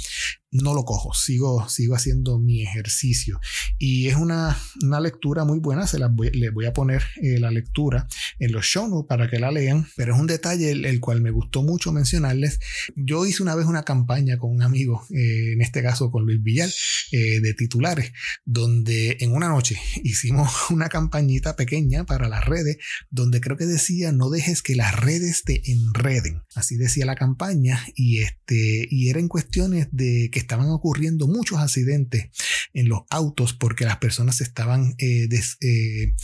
no 0.53 0.75
lo 0.75 0.85
cojo, 0.85 1.13
sigo, 1.13 1.69
sigo 1.69 1.95
haciendo 1.95 2.39
mi 2.39 2.63
ejercicio. 2.63 3.41
Y 3.79 4.09
es 4.09 4.17
una, 4.17 4.57
una 4.83 5.01
lectura 5.01 5.45
muy 5.45 5.59
buena, 5.59 5.87
se 5.87 5.99
la 5.99 6.09
voy, 6.09 6.31
les 6.31 6.53
voy 6.53 6.67
a 6.67 6.73
poner 6.73 7.03
eh, 7.23 7.39
la 7.39 7.51
lectura 7.51 8.07
en 8.39 8.53
los 8.53 8.65
show 8.65 8.89
notes 8.89 9.09
para 9.09 9.29
que 9.29 9.39
la 9.39 9.51
lean, 9.51 9.87
pero 9.97 10.15
es 10.15 10.21
un 10.21 10.27
detalle 10.27 10.71
el, 10.71 11.01
cual 11.01 11.21
me 11.21 11.31
gustó 11.31 11.63
mucho 11.63 11.93
mencionarles. 11.93 12.59
Yo 12.95 13.27
hice 13.27 13.43
una 13.43 13.55
vez 13.55 13.67
una 13.67 13.83
campaña 13.83 14.39
con 14.39 14.51
un 14.51 14.63
amigo, 14.63 15.05
eh, 15.11 15.53
en 15.53 15.63
este 15.63 15.83
caso 15.83 16.11
con 16.11 16.25
Luis 16.25 16.43
Villal, 16.43 16.73
eh, 17.13 17.41
de 17.41 17.55
titulares, 17.55 18.13
donde 18.45 19.19
en 19.21 19.33
una 19.33 19.49
noche 19.49 19.79
hicimos 20.05 20.53
una 20.71 20.89
campañita 20.89 21.57
pequeña 21.57 22.07
para 22.07 22.29
las 22.29 22.45
redes, 22.45 22.79
donde 23.11 23.41
creo 23.41 23.57
que 23.57 23.67
decía, 23.67 24.13
no 24.13 24.31
dejes 24.31 24.63
que 24.63 24.77
las 24.77 24.99
redes 24.99 25.43
te 25.45 25.71
enreden. 25.71 26.43
Así 26.55 26.77
decía 26.77 27.05
la 27.05 27.17
campaña 27.17 27.85
y, 27.95 28.23
este, 28.23 28.87
y 28.91 29.11
era 29.11 29.21
cuestiones 29.29 29.89
de 29.93 30.29
que 30.31 30.46
estaban 30.47 30.71
ocurriendo 30.71 31.27
muchos 31.27 31.59
accidentes 31.59 32.31
en 32.73 32.89
los 32.89 33.01
autos 33.11 33.53
porque 33.53 33.85
las 33.85 33.97
personas 33.97 34.41
estaban, 34.41 34.95
eh, 34.99 35.29
eh, 35.33 36.15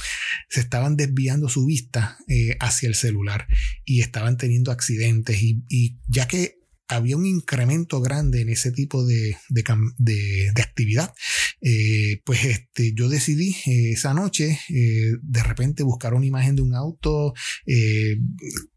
se 0.48 0.60
estaban 0.60 0.96
desviando 0.96 1.48
su 1.48 1.66
vista 1.66 2.18
eh, 2.28 2.56
hacia 2.60 2.88
el 2.88 2.94
celular 2.94 3.48
y 3.84 4.00
estaban 4.00 4.36
teniendo 4.36 4.70
accidentes 4.70 5.42
y, 5.42 5.98
ya 6.06 6.28
que 6.28 6.60
había 6.86 7.16
un 7.16 7.26
incremento 7.26 8.00
grande 8.00 8.42
en 8.42 8.48
ese 8.48 8.70
tipo 8.70 9.04
de, 9.04 9.36
de, 9.48 10.52
actividad, 10.62 11.12
pues 12.24 12.44
este, 12.44 12.92
yo 12.94 13.08
decidí 13.08 13.56
esa 13.64 14.12
noche 14.12 14.60
de 14.68 15.42
repente 15.42 15.84
buscar 15.84 16.12
una 16.12 16.26
imagen 16.26 16.56
de 16.56 16.62
un 16.62 16.74
auto, 16.74 17.32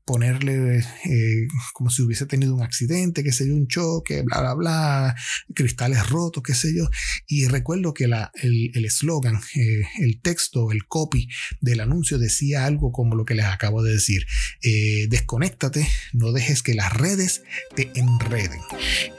ponerle 0.06 0.80
eh, 0.80 1.48
como 1.74 1.90
si 1.90 2.04
hubiese 2.04 2.28
tenido 2.28 2.54
un 2.54 2.62
accidente, 2.62 3.24
que 3.24 3.32
sé 3.32 3.48
yo, 3.48 3.56
un 3.56 3.68
choque, 3.68 4.22
bla, 4.22 4.42
bla, 4.42 4.54
bla, 4.54 5.16
cristales 5.54 6.08
rotos, 6.10 6.44
qué 6.44 6.54
sé 6.54 6.76
yo. 6.76 6.88
Y 7.28 7.48
recuerdo 7.48 7.94
que 7.94 8.08
la, 8.08 8.32
el 8.36 8.86
eslogan, 8.86 9.42
eh, 9.56 9.82
el 10.00 10.22
texto, 10.22 10.72
el 10.72 10.86
copy 10.86 11.28
del 11.60 11.80
anuncio 11.80 12.20
decía 12.20 12.66
algo 12.66 12.92
como 12.92 13.16
lo 13.16 13.26
que 13.26 13.34
les 13.34 13.46
acabo 13.46 13.84
de 13.84 13.94
decir. 13.94 14.28
Eh, 14.62 15.08
desconéctate, 15.10 15.88
no 16.14 16.32
dejes 16.32 16.62
que 16.62 16.76
las 16.76 16.94
redes 16.94 17.42
te 17.76 17.92
enreden. 17.96 18.60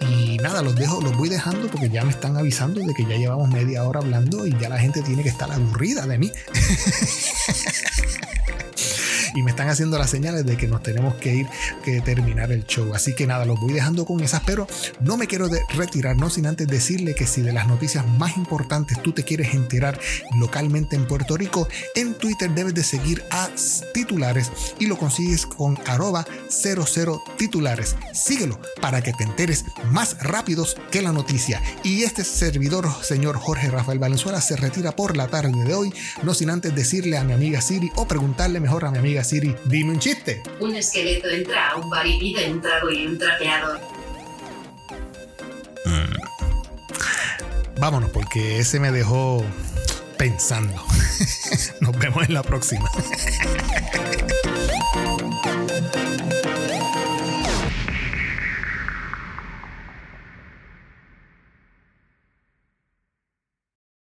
Y 0.01 0.39
nada, 0.39 0.62
los 0.62 0.76
dejo, 0.76 1.03
los 1.03 1.16
voy 1.16 1.28
dejando 1.28 1.68
porque 1.68 1.91
ya 1.91 2.05
me 2.05 2.11
están 2.11 2.37
avisando 2.37 2.80
de 2.80 2.95
que 2.95 3.03
ya 3.03 3.16
llevamos 3.16 3.51
media 3.51 3.82
hora 3.82 4.01
hablando 4.01 4.47
y 4.47 4.57
ya 4.61 4.68
la 4.68 4.78
gente 4.78 5.03
tiene 5.03 5.24
que 5.24 5.30
estar 5.30 5.51
aburrida 5.51 6.07
de 6.07 6.18
mí. 6.18 6.30
y 9.37 9.43
me 9.43 9.51
están 9.51 9.68
haciendo 9.68 9.99
las 9.99 10.11
señales 10.11 10.45
de 10.47 10.57
que 10.57 10.66
nos 10.66 10.82
tenemos 10.82 11.14
que 11.16 11.34
ir, 11.34 11.47
que 11.84 12.01
terminar 12.01 12.51
el 12.51 12.64
show. 12.64 12.95
Así 12.95 13.14
que 13.14 13.26
nada, 13.26 13.45
los 13.45 13.61
voy 13.61 13.74
dejando 13.74 14.05
con 14.07 14.20
esas, 14.20 14.43
pero 14.45 14.66
no 15.01 15.16
me 15.16 15.26
quiero 15.26 15.49
retirar, 15.74 16.16
no 16.16 16.30
sin 16.30 16.47
antes 16.47 16.66
decirle 16.66 17.14
que 17.14 17.26
si 17.26 17.43
de 17.43 17.53
las 17.53 17.68
noticias 17.68 18.07
más 18.18 18.37
importantes 18.37 19.01
tú 19.03 19.12
te 19.12 19.24
quieres 19.24 19.55
enterar 19.55 20.01
localmente 20.39 20.97
en 20.97 21.07
Puerto 21.07 21.37
Rico, 21.37 21.68
en 21.95 22.14
Twitter 22.14 22.51
debes 22.51 22.74
de 22.74 22.82
seguir 22.82 23.22
a 23.30 23.49
titulares 23.93 24.51
y 24.78 24.87
lo 24.87 24.97
consigues 24.97 25.45
con 25.45 25.78
arroba 25.87 26.26
00 26.49 27.22
titulares. 27.37 27.95
Síguelo 28.12 28.59
para 28.80 29.03
que 29.03 29.12
te 29.12 29.24
enteres 29.24 29.64
más 29.91 30.16
rápidos 30.22 30.76
que 30.91 31.03
la 31.03 31.12
noticia. 31.12 31.62
Y 31.82 32.05
este 32.05 32.24
servidor, 32.24 32.89
señor 33.03 33.37
Jorge 33.37 33.70
Rafael 33.70 33.99
Valenzuela, 33.99 34.41
se 34.41 34.57
retira 34.57 34.93
por 34.93 35.16
la 35.16 35.28
tarde 35.28 35.64
de 35.64 35.74
hoy, 35.74 35.93
no 36.22 36.32
sin 36.32 36.51
antes 36.51 36.74
decirle 36.74 37.18
a 37.18 37.24
mi 37.24 37.34
amiga 37.34 37.61
Siri 37.61 37.91
o 37.97 38.07
preguntarle 38.07 38.61
mejor 38.61 38.84
a 38.87 38.91
mi 38.91 38.99
amiga 38.99 39.24
Siri, 39.26 39.56
dime 39.64 39.90
un 39.90 39.98
chiste. 39.98 40.40
Un 40.60 40.76
esqueleto 40.76 41.28
entra 41.28 41.70
a 41.70 41.76
un 41.76 41.90
bar 41.90 42.06
y 42.06 42.16
pide 42.16 42.48
un 42.48 42.60
trago 42.60 42.90
y 42.90 43.06
un 43.08 43.18
trapeador. 43.18 43.80
Mm. 45.84 47.80
Vámonos, 47.80 48.10
porque 48.10 48.60
ese 48.60 48.78
me 48.78 48.92
dejó 48.92 49.44
pensando. 50.16 50.80
Nos 51.80 51.98
vemos 51.98 52.28
en 52.28 52.34
la 52.34 52.44
próxima. 52.44 52.88